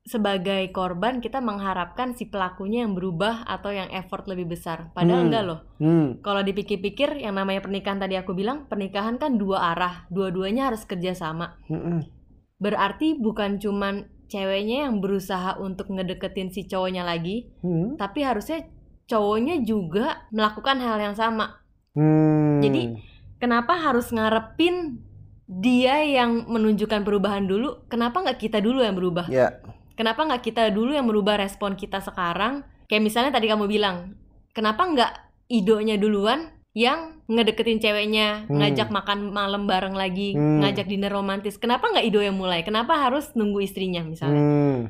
sebagai 0.00 0.70
korban 0.72 1.20
kita 1.20 1.42
mengharapkan 1.44 2.16
si 2.16 2.30
pelakunya 2.30 2.86
yang 2.86 2.96
berubah 2.96 3.44
atau 3.44 3.74
yang 3.74 3.90
effort 3.90 4.24
lebih 4.30 4.46
besar. 4.46 4.94
Padahal 4.94 5.22
Hmm. 5.22 5.28
enggak 5.28 5.44
loh. 5.44 5.60
Hmm, 5.82 6.06
Kalau 6.22 6.40
dipikir-pikir 6.46 7.18
yang 7.18 7.34
namanya 7.34 7.66
pernikahan 7.66 7.98
tadi 7.98 8.14
aku 8.14 8.32
bilang, 8.32 8.64
pernikahan 8.70 9.18
kan 9.18 9.36
dua 9.36 9.74
arah, 9.74 10.06
dua-duanya 10.08 10.70
harus 10.70 10.86
kerja 10.86 11.18
sama. 11.18 11.58
mm-mm. 11.66 12.19
Berarti 12.60 13.16
bukan 13.16 13.56
cuman 13.56 14.06
ceweknya 14.28 14.86
yang 14.86 15.00
berusaha 15.00 15.58
untuk 15.58 15.90
ngedeketin 15.90 16.54
si 16.54 16.64
cowoknya 16.64 17.02
lagi, 17.02 17.50
Hmm. 17.64 17.98
tapi 17.98 18.22
harusnya 18.22 18.62
cowoknya 19.08 19.64
juga 19.64 20.28
melakukan 20.30 20.78
hal 20.78 21.02
yang 21.02 21.16
sama. 21.18 21.58
Hmm. 21.96 22.62
Jadi, 22.62 22.82
Kenapa 23.40 23.72
harus 23.72 24.12
ngarepin 24.12 25.00
dia 25.48 26.04
yang 26.04 26.44
menunjukkan 26.44 27.00
perubahan 27.02 27.48
dulu? 27.48 27.88
Kenapa 27.88 28.20
nggak 28.20 28.36
kita 28.36 28.60
dulu 28.60 28.84
yang 28.84 28.92
berubah? 28.92 29.32
ya, 29.32 29.64
Kenapa 29.96 30.28
nggak 30.28 30.44
kita 30.44 30.68
dulu 30.68 30.92
yang 30.92 31.08
merubah 31.08 31.40
respon 31.40 31.72
kita 31.72 32.04
sekarang? 32.04 32.68
Kayak 32.84 33.00
misalnya 33.00 33.32
tadi 33.32 33.48
kamu 33.48 33.64
bilang, 33.64 34.12
kenapa 34.52 34.84
nggak 34.84 35.12
idonya 35.48 35.96
duluan 35.96 36.52
yang 36.70 37.18
ngedeketin 37.26 37.82
ceweknya, 37.82 38.46
Hmm. 38.46 38.62
ngajak 38.62 38.94
makan 38.94 39.34
malam 39.34 39.66
bareng 39.66 39.94
lagi, 39.94 40.38
Hmm. 40.38 40.62
ngajak 40.62 40.86
dinner 40.86 41.10
romantis? 41.10 41.58
Kenapa 41.58 41.90
nggak 41.90 42.06
ido 42.06 42.22
yang 42.22 42.38
mulai? 42.38 42.62
Kenapa 42.62 42.94
harus 42.94 43.34
nunggu 43.34 43.66
istrinya 43.66 44.06
misalnya? 44.06 44.38
hmm. 44.38 44.80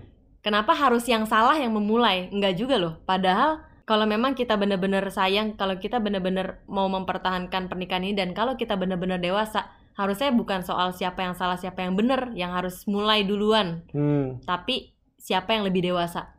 Kenapa 0.40 0.72
harus 0.72 1.04
yang 1.04 1.28
salah 1.28 1.56
yang 1.60 1.76
memulai? 1.76 2.32
Enggak 2.32 2.56
juga 2.56 2.80
loh. 2.80 2.96
Padahal 3.04 3.60
kalau 3.84 4.08
memang 4.08 4.32
kita 4.32 4.56
benar-benar 4.56 5.04
sayang, 5.12 5.52
kalau 5.52 5.76
kita 5.76 6.00
benar-benar 6.00 6.64
mau 6.64 6.88
mempertahankan 6.88 7.68
pernikahan 7.68 8.08
ini 8.08 8.16
dan 8.16 8.32
kalau 8.32 8.56
kita 8.56 8.72
benar-benar 8.72 9.20
dewasa, 9.20 9.68
harusnya 10.00 10.32
bukan 10.32 10.64
soal 10.64 10.96
siapa 10.96 11.20
yang 11.20 11.36
salah, 11.36 11.60
siapa 11.60 11.84
yang 11.84 11.92
benar 11.92 12.32
yang 12.32 12.56
harus 12.56 12.88
mulai 12.88 13.20
duluan, 13.20 13.84
hmm. 13.92 14.48
tapi 14.48 14.96
siapa 15.20 15.52
yang 15.52 15.68
lebih 15.68 15.92
dewasa. 15.92 16.32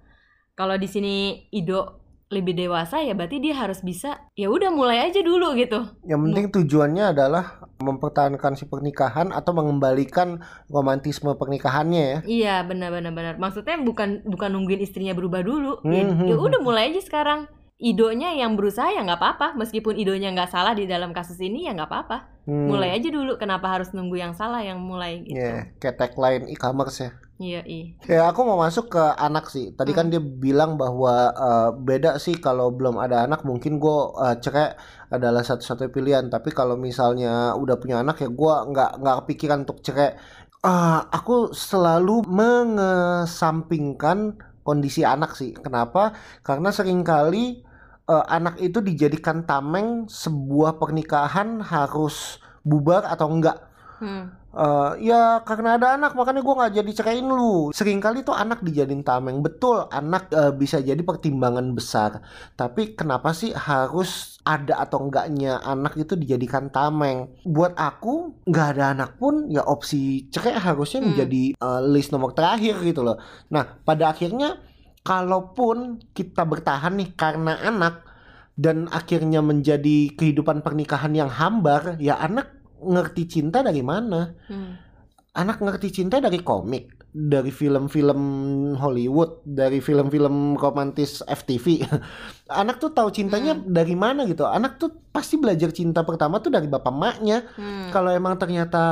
Kalau 0.58 0.82
di 0.82 0.90
sini 0.90 1.46
Ido 1.54 2.01
lebih 2.32 2.56
dewasa 2.56 3.04
ya 3.04 3.12
berarti 3.12 3.44
dia 3.44 3.60
harus 3.60 3.84
bisa 3.84 4.24
ya 4.40 4.48
udah 4.48 4.72
mulai 4.72 5.04
aja 5.04 5.20
dulu 5.20 5.52
gitu. 5.60 5.84
Yang 6.08 6.20
penting 6.32 6.46
tujuannya 6.56 7.12
adalah 7.12 7.68
mempertahankan 7.84 8.56
si 8.56 8.66
pernikahan 8.72 9.36
atau 9.36 9.52
mengembalikan 9.52 10.40
romantisme 10.72 11.36
pernikahannya 11.36 12.02
ya. 12.02 12.20
Iya 12.24 12.56
benar-benar 12.64 13.12
benar. 13.12 13.34
Maksudnya 13.36 13.76
bukan 13.84 14.24
bukan 14.24 14.50
nungguin 14.56 14.80
istrinya 14.80 15.12
berubah 15.12 15.44
dulu. 15.44 15.84
Ya, 15.84 16.08
Hmm, 16.08 16.24
ya 16.26 16.36
hmm, 16.40 16.48
udah 16.48 16.60
mulai 16.64 16.96
aja 16.96 17.04
sekarang. 17.04 17.52
Idonya 17.82 18.38
yang 18.38 18.56
berusaha 18.56 18.94
ya 18.94 19.02
nggak 19.02 19.20
apa-apa. 19.20 19.48
Meskipun 19.58 19.98
idonya 19.98 20.32
nggak 20.32 20.54
salah 20.54 20.72
di 20.78 20.86
dalam 20.86 21.12
kasus 21.12 21.36
ini 21.42 21.68
ya 21.68 21.76
nggak 21.76 21.90
apa-apa. 21.90 22.18
Hmm. 22.48 22.70
Mulai 22.72 22.96
aja 22.96 23.10
dulu. 23.12 23.36
Kenapa 23.42 23.68
harus 23.74 23.92
nunggu 23.92 24.22
yang 24.22 24.34
salah 24.38 24.62
yang 24.64 24.80
mulai 24.80 25.26
gitu? 25.26 25.36
Ya, 25.36 25.68
kayak 25.82 25.98
tagline 26.00 26.46
e-commerce 26.48 27.04
ya. 27.04 27.12
Iya 27.42 27.66
iya. 27.66 27.86
Ya, 28.06 28.22
aku 28.30 28.46
mau 28.46 28.62
masuk 28.62 28.94
ke 28.94 29.02
anak 29.18 29.50
sih. 29.50 29.74
Tadi 29.74 29.98
kan 29.98 30.14
dia 30.14 30.22
bilang 30.22 30.78
bahwa 30.78 31.34
eh, 31.34 31.70
beda 31.74 32.22
sih 32.22 32.38
kalau 32.38 32.70
belum 32.78 33.02
ada 33.02 33.26
anak 33.26 33.42
mungkin 33.50 33.82
gue 33.82 33.98
cerai 34.46 34.78
adalah 35.10 35.42
satu-satunya 35.42 35.90
pilihan. 35.90 36.26
Tapi 36.30 36.54
kalau 36.54 36.78
misalnya 36.78 37.58
udah 37.58 37.82
punya 37.82 38.06
anak 38.06 38.22
ya 38.22 38.30
gue 38.30 38.54
nggak 38.72 38.92
nggak 39.02 39.16
kepikiran 39.26 39.66
untuk 39.66 39.82
cerai. 39.82 40.14
Eh, 40.62 41.00
aku 41.18 41.50
selalu 41.58 42.30
mengesampingkan 42.30 44.38
kondisi 44.62 45.02
anak 45.02 45.34
sih. 45.34 45.58
Kenapa? 45.58 46.14
Karena 46.46 46.70
sering 46.70 47.02
kali 47.02 47.66
eh, 48.06 48.26
anak 48.30 48.62
itu 48.62 48.86
dijadikan 48.86 49.50
tameng 49.50 50.06
sebuah 50.06 50.78
pernikahan 50.78 51.58
harus 51.66 52.38
bubar 52.62 53.10
atau 53.10 53.34
enggak. 53.34 53.71
Hmm. 54.02 54.34
Eh, 54.52 54.92
ya 55.08 55.40
karena 55.48 55.80
ada 55.80 55.96
anak 55.96 56.12
makanya 56.12 56.44
gue 56.44 56.56
nggak 56.58 56.74
jadi 56.82 56.92
ceraiin 56.92 57.30
lu. 57.30 57.72
Seringkali 57.72 58.28
tuh 58.28 58.36
anak 58.36 58.60
dijadiin 58.60 59.06
tameng. 59.06 59.40
Betul 59.40 59.88
anak 59.88 60.28
eh, 60.34 60.52
bisa 60.52 60.84
jadi 60.84 61.00
pertimbangan 61.00 61.72
besar. 61.72 62.20
Tapi 62.60 62.98
kenapa 63.00 63.32
sih 63.32 63.56
harus 63.56 64.42
ada 64.44 64.82
atau 64.84 65.08
enggaknya 65.08 65.62
anak 65.64 65.96
itu 65.96 66.20
dijadikan 66.20 66.68
tameng? 66.68 67.32
Buat 67.48 67.80
aku 67.80 68.44
nggak 68.50 68.68
ada 68.76 68.92
anak 68.92 69.16
pun 69.22 69.48
ya 69.48 69.64
opsi 69.64 70.28
cerai 70.34 70.58
harusnya 70.60 71.00
Hmm. 71.00 71.16
menjadi 71.16 71.44
eh, 71.56 71.82
list 71.88 72.12
nomor 72.12 72.36
terakhir 72.36 72.76
gitu 72.84 73.08
loh. 73.08 73.16
Nah 73.54 73.80
pada 73.88 74.12
akhirnya 74.12 74.60
kalaupun 75.08 76.02
kita 76.12 76.44
bertahan 76.44 76.94
nih 77.00 77.16
karena 77.16 77.56
anak 77.62 78.04
dan 78.60 78.92
akhirnya 78.92 79.40
menjadi 79.42 80.14
kehidupan 80.14 80.62
pernikahan 80.62 81.16
yang 81.16 81.32
hambar 81.32 81.98
ya 81.98 82.20
anak 82.22 82.61
ngerti 82.82 83.24
cinta 83.30 83.62
dari 83.62 83.86
mana? 83.86 84.34
Hmm. 84.50 84.74
Anak 85.32 85.64
ngerti 85.64 86.04
cinta 86.04 86.20
dari 86.20 86.44
komik, 86.44 87.02
dari 87.12 87.52
film-film 87.52 88.22
Hollywood, 88.76 89.44
dari 89.44 89.84
film-film 89.84 90.56
romantis 90.56 91.20
FTV. 91.24 91.88
Anak 92.52 92.84
tuh 92.84 92.92
tahu 92.92 93.12
cintanya 93.16 93.56
dari 93.56 93.96
mana 93.96 94.28
gitu. 94.28 94.44
Anak 94.44 94.76
tuh 94.80 94.92
pasti 95.12 95.36
belajar 95.36 95.76
cinta 95.76 96.08
pertama 96.08 96.40
tuh 96.40 96.52
dari 96.52 96.72
bapak 96.72 96.92
maknya. 96.96 97.48
Hmm. 97.60 97.92
Kalau 97.92 98.12
emang 98.12 98.40
ternyata 98.40 98.84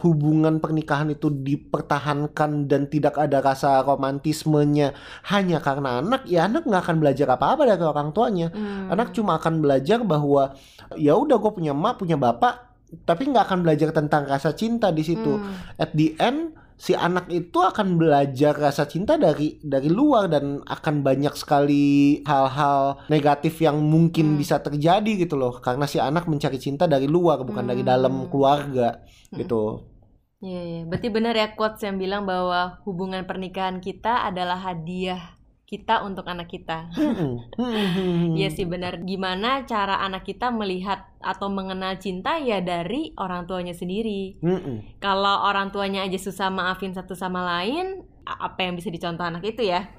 hubungan 0.00 0.60
pernikahan 0.60 1.12
itu 1.12 1.28
dipertahankan 1.28 2.68
dan 2.68 2.88
tidak 2.88 3.20
ada 3.20 3.44
rasa 3.44 3.84
romantismenya 3.84 4.96
hanya 5.28 5.60
karena 5.60 6.00
anak, 6.00 6.24
ya 6.24 6.48
anak 6.48 6.64
nggak 6.64 6.82
akan 6.88 6.96
belajar 7.00 7.28
apa-apa 7.32 7.68
dari 7.68 7.84
orang 7.84 8.12
tuanya. 8.16 8.48
Hmm. 8.52 8.92
Anak 8.92 9.12
cuma 9.12 9.36
akan 9.36 9.60
belajar 9.60 10.00
bahwa 10.04 10.56
ya 10.96 11.16
udah 11.16 11.36
gue 11.36 11.52
punya 11.52 11.76
emak, 11.76 12.00
punya 12.00 12.16
bapak, 12.16 12.67
tapi 13.04 13.28
nggak 13.28 13.44
akan 13.48 13.60
belajar 13.64 13.92
tentang 13.92 14.24
rasa 14.24 14.52
cinta 14.52 14.88
di 14.92 15.04
situ. 15.04 15.36
Hmm. 15.38 15.76
At 15.76 15.92
the 15.92 16.16
end 16.18 16.56
si 16.78 16.94
anak 16.94 17.26
itu 17.34 17.58
akan 17.58 17.98
belajar 17.98 18.54
rasa 18.54 18.86
cinta 18.86 19.18
dari 19.18 19.58
dari 19.60 19.90
luar 19.90 20.30
dan 20.30 20.62
akan 20.62 21.02
banyak 21.02 21.34
sekali 21.34 22.22
hal-hal 22.22 23.02
negatif 23.10 23.58
yang 23.58 23.82
mungkin 23.82 24.34
Hmm. 24.34 24.38
bisa 24.38 24.62
terjadi 24.62 25.26
gitu 25.26 25.34
loh 25.34 25.58
karena 25.58 25.90
si 25.90 25.98
anak 25.98 26.30
mencari 26.30 26.56
cinta 26.62 26.86
dari 26.86 27.10
luar 27.10 27.42
bukan 27.42 27.66
dari 27.66 27.82
Hmm. 27.82 27.90
dalam 27.90 28.14
keluarga 28.30 29.02
Hmm. 29.34 29.38
gitu. 29.42 29.62
Iya, 30.38 30.60
iya. 30.62 30.80
Berarti 30.86 31.08
benar 31.10 31.34
ya 31.34 31.50
quotes 31.58 31.82
yang 31.82 31.98
bilang 31.98 32.22
bahwa 32.22 32.78
hubungan 32.86 33.26
pernikahan 33.26 33.82
kita 33.82 34.22
adalah 34.22 34.54
hadiah 34.62 35.34
kita 35.68 36.00
untuk 36.00 36.24
anak 36.24 36.48
kita. 36.48 36.88
Iya 38.38 38.48
sih 38.48 38.64
benar. 38.64 39.04
Gimana 39.04 39.68
cara 39.68 40.00
anak 40.00 40.24
kita 40.24 40.48
melihat 40.48 41.04
atau 41.20 41.52
mengenal 41.52 42.00
cinta 42.00 42.40
ya 42.40 42.64
dari 42.64 43.12
orang 43.20 43.44
tuanya 43.44 43.76
sendiri. 43.76 44.40
Kalau 45.02 45.44
orang 45.44 45.68
tuanya 45.68 46.08
aja 46.08 46.16
susah 46.16 46.48
maafin 46.48 46.96
satu 46.96 47.12
sama 47.12 47.44
lain, 47.44 48.00
apa 48.24 48.64
yang 48.64 48.78
bisa 48.78 48.88
dicontoh 48.88 49.26
anak 49.26 49.44
itu 49.44 49.68
ya? 49.68 49.90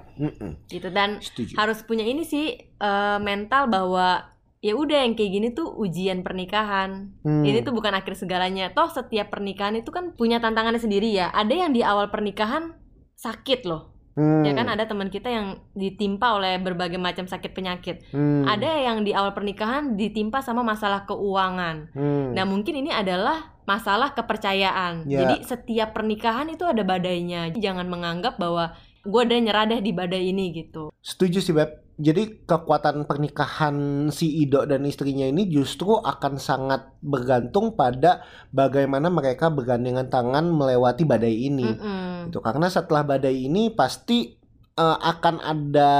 Gitu 0.66 0.88
dan 0.90 1.22
Setuju. 1.22 1.54
harus 1.54 1.80
punya 1.86 2.02
ini 2.02 2.26
sih 2.26 2.58
eh, 2.58 3.18
mental 3.22 3.70
bahwa 3.70 4.26
ya 4.60 4.76
udah 4.76 5.08
yang 5.08 5.16
kayak 5.16 5.32
gini 5.32 5.48
tuh 5.54 5.70
ujian 5.72 6.20
pernikahan. 6.26 7.14
Hmm. 7.24 7.44
Ini 7.44 7.64
tuh 7.64 7.72
bukan 7.72 7.96
akhir 7.96 8.16
segalanya. 8.16 8.72
Toh 8.72 8.90
setiap 8.92 9.32
pernikahan 9.32 9.78
itu 9.80 9.88
kan 9.92 10.16
punya 10.16 10.42
tantangannya 10.42 10.80
sendiri 10.80 11.14
ya. 11.14 11.32
Ada 11.32 11.68
yang 11.68 11.70
di 11.72 11.80
awal 11.80 12.12
pernikahan 12.12 12.76
sakit 13.16 13.68
loh. 13.68 13.99
Hmm. 14.20 14.44
Ya 14.44 14.52
kan 14.52 14.68
ada 14.68 14.84
teman 14.84 15.08
kita 15.08 15.32
yang 15.32 15.64
ditimpa 15.72 16.36
oleh 16.36 16.60
berbagai 16.60 17.00
macam 17.00 17.24
sakit 17.24 17.56
penyakit. 17.56 18.04
Hmm. 18.12 18.44
Ada 18.44 18.92
yang 18.92 19.00
di 19.00 19.16
awal 19.16 19.32
pernikahan 19.32 19.96
ditimpa 19.96 20.44
sama 20.44 20.60
masalah 20.60 21.08
keuangan. 21.08 21.88
Hmm. 21.96 22.36
Nah, 22.36 22.44
mungkin 22.44 22.84
ini 22.84 22.92
adalah 22.92 23.56
masalah 23.64 24.12
kepercayaan. 24.12 25.08
Ya. 25.08 25.24
Jadi 25.24 25.48
setiap 25.48 25.96
pernikahan 25.96 26.52
itu 26.52 26.68
ada 26.68 26.84
badainya. 26.84 27.48
Jangan 27.56 27.88
menganggap 27.88 28.36
bahwa 28.36 28.76
gue 29.04 29.22
udah 29.24 29.38
nyerah 29.40 29.64
deh 29.68 29.80
di 29.80 29.92
badai 29.96 30.32
ini 30.32 30.52
gitu. 30.52 30.92
Setuju 31.00 31.38
sih 31.40 31.56
Beb. 31.56 31.90
Jadi 32.00 32.48
kekuatan 32.48 33.04
pernikahan 33.04 34.08
si 34.08 34.40
Ido 34.40 34.64
dan 34.64 34.88
istrinya 34.88 35.28
ini 35.28 35.44
justru 35.52 36.00
akan 36.00 36.40
sangat 36.40 36.96
bergantung 37.04 37.76
pada 37.76 38.24
bagaimana 38.48 39.12
mereka 39.12 39.52
bergandengan 39.52 40.08
tangan 40.08 40.48
melewati 40.48 41.04
badai 41.04 41.36
ini. 41.36 41.68
Mm-mm. 41.68 42.32
Gitu. 42.32 42.40
Karena 42.40 42.72
setelah 42.72 43.04
badai 43.04 43.44
ini 43.44 43.68
pasti 43.76 44.32
eh, 44.80 44.96
akan 44.96 45.44
ada 45.44 45.92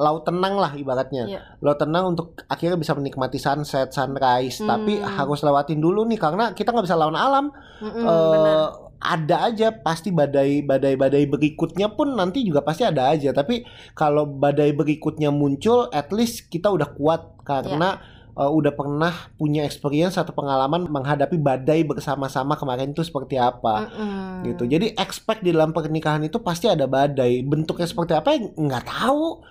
laut 0.00 0.24
tenang 0.24 0.56
lah 0.56 0.72
ibaratnya. 0.72 1.28
Iya. 1.28 1.60
Laut 1.60 1.76
tenang 1.76 2.16
untuk 2.16 2.40
akhirnya 2.48 2.80
bisa 2.80 2.96
menikmati 2.96 3.36
sunset, 3.36 3.92
sunrise. 3.92 4.64
Hmm. 4.64 4.68
Tapi 4.72 4.96
harus 5.04 5.44
lewatin 5.44 5.76
dulu 5.76 6.08
nih 6.08 6.16
karena 6.16 6.56
kita 6.56 6.72
nggak 6.72 6.88
bisa 6.88 6.96
lawan 6.96 7.20
alam. 7.20 7.52
Eh, 7.84 7.92
benar. 7.92 8.83
Ada 9.04 9.52
aja 9.52 9.68
pasti 9.70 10.08
badai 10.08 10.64
badai 10.64 10.96
badai 10.96 11.28
berikutnya 11.28 11.92
pun 11.92 12.16
nanti 12.16 12.40
juga 12.40 12.64
pasti 12.64 12.82
ada 12.82 13.12
aja. 13.12 13.30
Tapi 13.30 13.62
kalau 13.92 14.24
badai 14.24 14.72
berikutnya 14.72 15.28
muncul 15.28 15.92
at 15.92 16.08
least 16.08 16.48
kita 16.48 16.72
udah 16.72 16.88
kuat. 16.96 17.36
Karena 17.44 18.00
Ya. 18.34 18.40
eh, 18.40 18.50
udah 18.50 18.72
pernah 18.72 19.12
punya 19.36 19.62
experience 19.62 20.16
atau 20.16 20.32
pengalaman 20.32 20.88
menghadapi 20.88 21.36
badai 21.36 21.84
bersama-sama 21.84 22.56
kemarin 22.56 22.90
itu 22.90 23.04
seperti 23.04 23.36
apa. 23.36 23.86
Mm-mm. 23.92 24.48
gitu. 24.48 24.64
Jadi 24.64 24.96
expect 24.96 25.44
di 25.44 25.52
dalam 25.52 25.70
pernikahan 25.70 26.24
itu 26.24 26.40
pasti 26.40 26.66
ada 26.66 26.88
badai. 26.88 27.44
Bentuknya 27.44 27.84
seperti 27.84 28.16
apa 28.16 28.34
nggak 28.40 28.84
tahu 28.88 29.44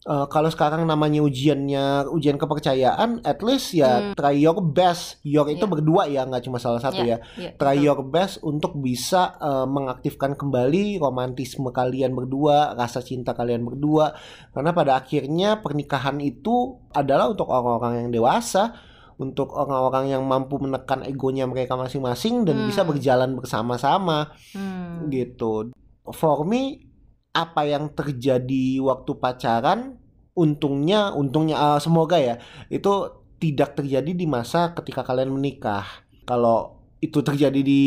Eh, 0.00 0.26
kalau 0.32 0.48
sekarang 0.48 0.88
namanya 0.88 1.20
ujiannya 1.20 2.08
ujian 2.08 2.40
kepercayaan 2.40 3.20
at 3.20 3.44
least 3.44 3.76
ya 3.76 4.00
Hmm. 4.00 4.12
try 4.16 4.32
your 4.32 4.56
best 4.56 5.20
your 5.20 5.44
itu 5.44 5.60
Ya. 5.60 5.68
berdua 5.68 6.02
ya 6.08 6.24
nggak 6.24 6.48
cuma 6.48 6.56
salah 6.56 6.80
satu 6.80 7.04
ya 7.04 7.20
Iya, 7.36 7.52
try 7.60 7.76
betul. 7.76 7.84
your 7.84 8.00
best 8.08 8.40
untuk 8.40 8.80
bisa 8.80 9.36
eh, 9.36 9.68
mengaktifkan 9.68 10.40
kembali 10.40 10.96
romantisme 10.96 11.68
kalian 11.68 12.16
berdua, 12.16 12.72
rasa 12.72 13.04
cinta 13.04 13.36
kalian 13.36 13.60
berdua. 13.60 14.16
Karena 14.50 14.72
pada 14.72 14.96
akhirnya 14.96 15.60
pernikahan 15.60 16.16
itu 16.18 16.80
adalah 16.96 17.28
untuk 17.28 17.52
orang-orang 17.52 18.08
yang 18.08 18.10
dewasa, 18.10 18.72
untuk 19.20 19.52
orang-orang 19.52 20.16
yang 20.16 20.24
mampu 20.24 20.56
menekan 20.56 21.04
egonya 21.04 21.44
mereka 21.44 21.76
masing-masing 21.76 22.48
dan 22.48 22.56
Hmm. 22.56 22.72
bisa 22.72 22.88
berjalan 22.88 23.36
bersama-sama 23.36 24.32
Hmm. 24.56 25.12
gitu. 25.12 25.76
For 26.08 26.48
me 26.48 26.88
apa 27.30 27.62
yang 27.66 27.92
terjadi 27.94 28.82
waktu 28.82 29.12
pacaran 29.18 29.98
untungnya 30.34 31.14
untungnya 31.14 31.56
eh, 31.58 31.80
semoga 31.82 32.18
ya 32.18 32.42
itu 32.70 33.20
tidak 33.40 33.74
terjadi 33.74 34.12
di 34.12 34.28
masa 34.28 34.76
ketika 34.76 35.00
kalian 35.02 35.32
menikah. 35.32 36.04
Kalau 36.28 36.80
itu 37.00 37.24
terjadi 37.24 37.56
di 37.64 37.82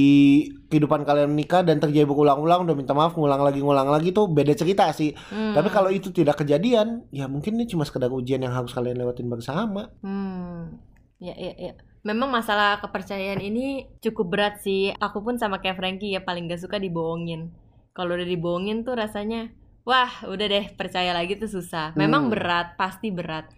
kehidupan 0.73 1.05
kalian 1.05 1.29
menikah 1.29 1.61
dan 1.61 1.77
terjadi 1.77 2.09
berulang-ulang 2.09 2.65
udah 2.65 2.73
minta 2.73 2.97
maaf 2.97 3.13
ngulang 3.13 3.45
lagi 3.45 3.61
ngulang 3.61 3.85
lagi 3.85 4.09
tuh 4.09 4.25
beda 4.25 4.57
cerita 4.57 4.89
sih. 4.89 5.13
Hmm. 5.29 5.53
Tapi 5.53 5.69
kalau 5.69 5.93
itu 5.93 6.09
tidak 6.09 6.41
kejadian, 6.41 7.05
ya 7.13 7.29
mungkin 7.29 7.61
ini 7.61 7.69
cuma 7.69 7.85
sekedar 7.85 8.09
ujian 8.09 8.41
yang 8.41 8.57
harus 8.57 8.73
kalian 8.73 8.97
lewatin 8.97 9.29
bersama. 9.29 9.93
Hmm. 10.01 10.81
Ya, 11.21 11.37
ya, 11.37 11.53
ya. 11.55 11.73
Memang 12.03 12.33
masalah 12.33 12.81
kepercayaan 12.81 13.39
ini 13.39 13.87
cukup 14.01 14.33
berat 14.33 14.59
sih. 14.65 14.91
Aku 14.97 15.21
pun 15.21 15.37
sama 15.37 15.61
kayak 15.61 15.77
Frankie 15.79 16.17
ya 16.17 16.25
paling 16.25 16.49
gak 16.49 16.59
suka 16.59 16.81
dibohongin. 16.81 17.53
Kalau 17.93 18.17
udah 18.17 18.25
dibohongin 18.25 18.81
tuh 18.81 18.97
rasanya, 18.97 19.53
wah 19.85 20.09
udah 20.25 20.45
deh 20.49 20.65
percaya 20.73 21.13
lagi 21.13 21.37
tuh 21.37 21.47
susah. 21.47 21.93
Memang 21.93 22.27
Hmm. 22.27 22.31
berat, 22.33 22.73
pasti 22.73 23.13
berat. 23.13 23.49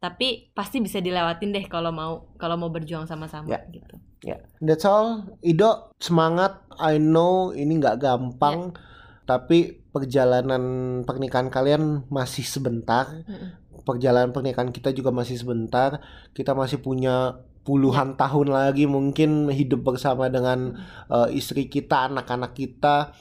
Tapi 0.00 0.52
pasti 0.52 0.80
bisa 0.80 1.00
dilewatin 1.00 1.52
deh 1.52 1.64
kalau 1.68 1.92
mau 1.92 2.32
kalau 2.36 2.56
mau 2.56 2.72
berjuang 2.72 3.04
sama-sama 3.04 3.48
Ya. 3.48 3.60
gitu. 3.68 3.96
Ya, 4.20 4.36
that's 4.60 4.84
all. 4.84 5.24
Ido 5.40 5.92
semangat. 5.96 6.60
I 6.76 7.00
know 7.00 7.52
ini 7.52 7.80
nggak 7.80 8.00
gampang, 8.00 8.76
tapi 9.24 9.80
perjalanan 9.92 10.62
pernikahan 11.04 11.48
kalian 11.48 12.04
masih 12.08 12.44
sebentar. 12.44 13.08
Mm-mm. 13.08 13.56
Perjalanan 13.80 14.32
pernikahan 14.32 14.72
kita 14.72 14.92
juga 14.92 15.08
masih 15.08 15.40
sebentar. 15.40 16.04
Kita 16.32 16.52
masih 16.52 16.84
punya 16.84 17.40
puluhan 17.64 18.16
tahun 18.16 18.52
lagi 18.52 18.84
mungkin 18.84 19.48
hidup 19.48 19.84
bersama 19.84 20.28
dengan 20.28 20.76
eh, 21.08 21.28
istri 21.32 21.68
kita, 21.68 22.08
anak-anak 22.08 22.52
kita. 22.52 23.12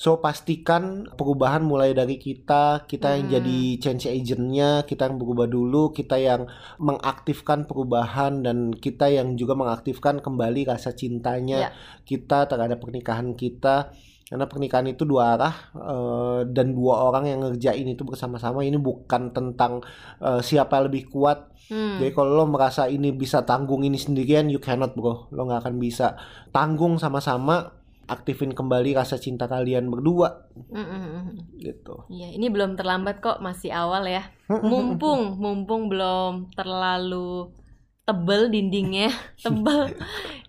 So 0.00 0.16
pastikan 0.16 1.04
perubahan 1.12 1.60
mulai 1.60 1.92
dari 1.92 2.16
kita, 2.16 2.88
kita 2.88 3.20
yang 3.20 3.28
Hmm. 3.28 3.34
jadi 3.36 3.58
change 3.84 4.08
agentnya, 4.08 4.88
kita 4.88 5.04
yang 5.04 5.20
berubah 5.20 5.44
dulu, 5.44 5.92
kita 5.92 6.16
yang 6.16 6.48
mengaktifkan 6.80 7.68
perubahan 7.68 8.40
dan 8.40 8.72
kita 8.72 9.12
yang 9.12 9.36
juga 9.36 9.52
mengaktifkan 9.52 10.24
kembali 10.24 10.64
rasa 10.64 10.96
cintanya 10.96 11.68
Ya. 11.68 11.70
kita 12.08 12.48
terhadap 12.48 12.80
pernikahan 12.80 13.36
kita. 13.36 13.92
Karena 14.24 14.46
pernikahan 14.46 14.86
itu 14.88 15.04
dua 15.04 15.36
arah 15.36 15.54
eh, 15.74 16.40
dan 16.48 16.72
dua 16.72 17.04
orang 17.04 17.28
yang 17.28 17.44
ngerjain 17.44 17.84
itu 17.84 18.00
bersama-sama. 18.00 18.64
Ini 18.64 18.80
bukan 18.80 19.36
tentang 19.36 19.84
eh, 20.22 20.40
siapa 20.40 20.80
lebih 20.80 21.12
kuat. 21.12 21.52
Hmm. 21.68 22.00
Jadi 22.00 22.16
kalau 22.16 22.40
lo 22.40 22.44
merasa 22.48 22.88
ini 22.88 23.12
bisa 23.12 23.44
tanggung 23.44 23.84
ini 23.84 24.00
sendirian, 24.00 24.48
you 24.48 24.64
cannot 24.64 24.96
bro. 24.96 25.28
Lo 25.28 25.44
nggak 25.44 25.68
akan 25.68 25.76
bisa 25.76 26.16
tanggung 26.56 26.96
sama-sama. 26.96 27.79
Aktifin 28.10 28.50
kembali 28.50 28.98
rasa 28.98 29.22
cinta 29.22 29.46
kalian 29.46 29.86
berdua 29.86 30.50
Mm-mm. 30.74 31.38
gitu. 31.62 32.10
Iya, 32.10 32.34
ini 32.34 32.50
belum 32.50 32.74
terlambat 32.74 33.22
kok, 33.22 33.38
masih 33.38 33.70
awal 33.70 34.10
ya. 34.10 34.26
Mumpung, 34.50 35.38
mumpung 35.38 35.86
belum 35.86 36.50
terlalu 36.58 37.54
tebel 38.02 38.50
dindingnya, 38.50 39.14
tebel. 39.44 39.94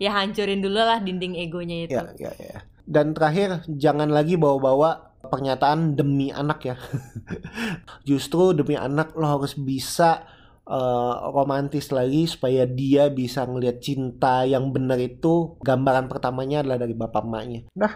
ya 0.02 0.10
hancurin 0.18 0.66
dulu 0.66 0.82
lah 0.82 0.98
dinding 1.06 1.38
egonya 1.38 1.78
itu. 1.86 2.02
Ya, 2.02 2.10
ya, 2.18 2.34
ya. 2.34 2.60
Dan 2.82 3.14
terakhir, 3.14 3.62
jangan 3.70 4.10
lagi 4.10 4.42
bawa-bawa 4.42 5.14
pernyataan 5.22 5.94
demi 5.94 6.34
anak 6.34 6.66
ya. 6.66 6.76
Justru 8.10 8.58
demi 8.58 8.74
anak 8.74 9.14
lo 9.14 9.38
harus 9.38 9.54
bisa 9.54 10.26
eh, 10.72 11.14
romantis 11.36 11.92
lagi 11.92 12.24
supaya 12.24 12.64
dia 12.64 13.12
bisa 13.12 13.44
ngelihat 13.44 13.84
cinta 13.84 14.48
yang 14.48 14.72
benar 14.72 14.96
itu 15.04 15.60
gambaran 15.60 16.08
pertamanya 16.08 16.64
adalah 16.64 16.80
dari 16.80 16.96
bapak 16.96 17.24
emaknya. 17.28 17.62
Nah, 17.76 17.92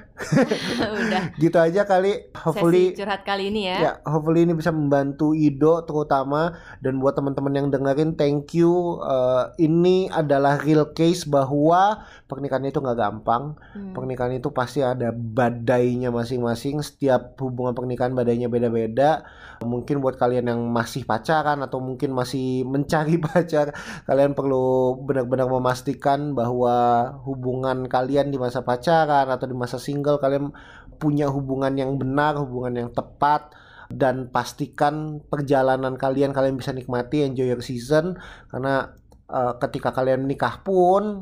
Udah. 0.99 1.23
gitu 1.39 1.57
aja 1.57 1.87
kali. 1.87 2.35
Hopefully 2.35 2.91
Sesi 2.91 2.99
curhat 2.99 3.23
kali 3.23 3.47
ini 3.47 3.71
ya. 3.71 3.77
Ya, 3.79 3.91
hopefully 4.03 4.43
ini 4.43 4.53
bisa 4.57 4.75
membantu 4.75 5.31
Ido 5.31 5.87
terutama 5.87 6.59
dan 6.83 6.99
buat 6.99 7.15
teman-teman 7.15 7.53
yang 7.55 7.67
dengerin 7.71 8.19
thank 8.19 8.51
you. 8.51 8.99
Eh, 8.99 9.43
ini 9.63 10.11
adalah 10.11 10.59
real 10.59 10.91
case 10.91 11.23
bahwa 11.23 12.03
pernikahan 12.27 12.67
itu 12.67 12.81
nggak 12.81 12.99
gampang. 12.99 13.55
Hmm. 13.71 13.93
Pernikahan 13.95 14.35
itu 14.35 14.51
pasti 14.51 14.81
ada 14.81 15.15
badainya 15.15 16.09
masing-masing. 16.11 16.81
Setiap 16.81 17.37
hubungan 17.39 17.77
pernikahan 17.77 18.11
badainya 18.11 18.51
beda-beda. 18.51 19.23
Mungkin 19.63 20.03
buat 20.03 20.19
kalian 20.19 20.51
yang 20.51 20.61
masih 20.67 21.07
pacaran 21.07 21.61
atau 21.63 21.79
mungkin 21.79 22.11
masih 22.11 22.64
mencari 22.65 23.21
pacar, 23.25 23.71
kalian 24.09 24.33
perlu 24.33 24.97
benar-benar 25.05 25.47
memastikan 25.47 26.33
bahwa 26.33 27.07
hubungan 27.23 27.85
kalian 27.85 28.33
di 28.33 28.37
masa 28.41 28.65
pacaran 28.65 29.29
atau 29.29 29.45
di 29.45 29.55
masa 29.55 29.77
single 29.77 30.17
kalian 30.17 30.51
punya 30.97 31.29
hubungan 31.29 31.75
yang 31.75 31.95
benar, 31.99 32.39
hubungan 32.39 32.87
yang 32.87 32.89
tepat 32.91 33.53
dan 33.91 34.33
pastikan 34.33 35.21
perjalanan 35.29 35.93
kalian 35.99 36.33
kalian 36.33 36.57
bisa 36.57 36.73
nikmati 36.73 37.21
enjoy 37.21 37.53
your 37.53 37.61
season. 37.61 38.17
Karena 38.49 38.89
eh, 39.29 39.53
ketika 39.61 39.93
kalian 39.93 40.25
menikah 40.25 40.65
pun 40.65 41.21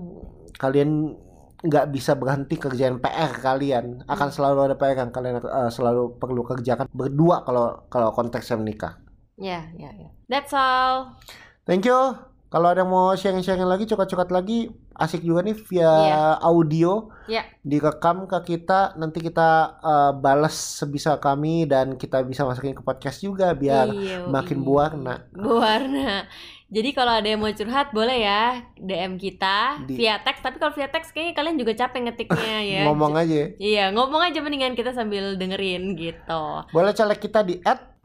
kalian 0.55 1.17
nggak 1.63 1.95
bisa 1.95 2.15
berhenti 2.19 2.55
kerjaan 2.59 2.99
PR 2.99 3.31
kalian. 3.39 4.03
Akan 4.07 4.29
selalu 4.31 4.71
ada 4.71 4.75
PR 4.79 4.99
yang 4.99 5.11
kalian 5.11 5.35
eh, 5.43 5.71
selalu 5.71 6.19
perlu 6.19 6.41
kerjakan 6.47 6.87
berdua 6.91 7.43
kalau 7.43 7.87
kalau 7.91 8.15
konteksnya 8.15 8.59
menikah 8.59 9.02
Ya, 9.37 9.65
ya, 9.77 9.89
ya. 9.97 10.09
That's 10.29 10.53
all. 10.53 11.17
thank 11.65 11.85
you 11.85 12.32
Kalau 12.53 12.69
ada 12.69 12.85
yang 12.85 12.93
mau 12.93 13.09
sharing-sharing 13.17 13.65
lagi, 13.65 13.89
cokat-cokat 13.89 14.29
lagi, 14.29 14.69
asik 14.93 15.25
juga 15.25 15.41
nih 15.41 15.57
via 15.57 15.89
Iya. 15.89 16.21
audio 16.37 17.09
Ya, 17.25 17.41
direkam 17.65 18.29
ke 18.29 18.37
kita. 18.45 18.93
Nanti 18.93 19.25
kita 19.25 19.49
eh, 19.81 20.11
balas 20.13 20.53
sebisa 20.53 21.17
kami 21.17 21.65
dan 21.65 21.97
kita 21.97 22.21
bisa 22.21 22.45
masukin 22.45 22.77
ke 22.77 22.85
podcast 22.85 23.25
juga 23.25 23.57
biar 23.57 23.89
iya, 23.89 24.21
makin 24.29 24.61
iya. 24.61 24.65
berwarna. 24.69 25.15
Berwarna. 25.33 26.29
Jadi 26.69 26.89
kalau 26.93 27.13
ada 27.17 27.25
yang 27.25 27.41
mau 27.41 27.49
curhat 27.49 27.89
boleh 27.89 28.21
ya 28.21 28.61
DM 28.77 29.17
kita 29.17 29.81
Di- 29.89 29.97
via 29.97 30.21
teks. 30.21 30.45
Tapi 30.45 30.61
kalau 30.61 30.73
via 30.73 30.89
teks 30.89 31.09
kayaknya 31.09 31.33
kalian 31.33 31.57
juga 31.57 31.73
capek 31.73 31.99
ngetiknya 32.05 32.57
ya. 32.77 32.81
Ngomong 32.85 33.13
aja. 33.17 33.41
Iya, 33.57 33.85
ngomong 33.97 34.29
aja 34.29 34.45
mendingan 34.45 34.77
kita 34.77 34.93
sambil 34.93 35.41
dengerin 35.41 35.97
gitu. 35.97 36.45
Boleh 36.69 36.93
colek 36.93 37.17
kita 37.17 37.41
di 37.41 37.57
at 37.65 37.97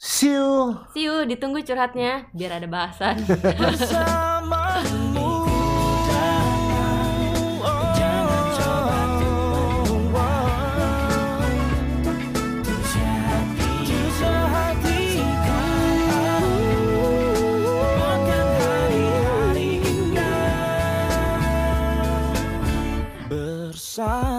See 0.00 0.32
you. 0.32 0.80
See 0.96 1.04
you, 1.04 1.28
ditunggu 1.28 1.60
curhatnya 1.60 2.32
biar 2.32 2.56
ada 2.56 2.64
bahasan. 2.64 3.20
bersamamu 23.28 24.29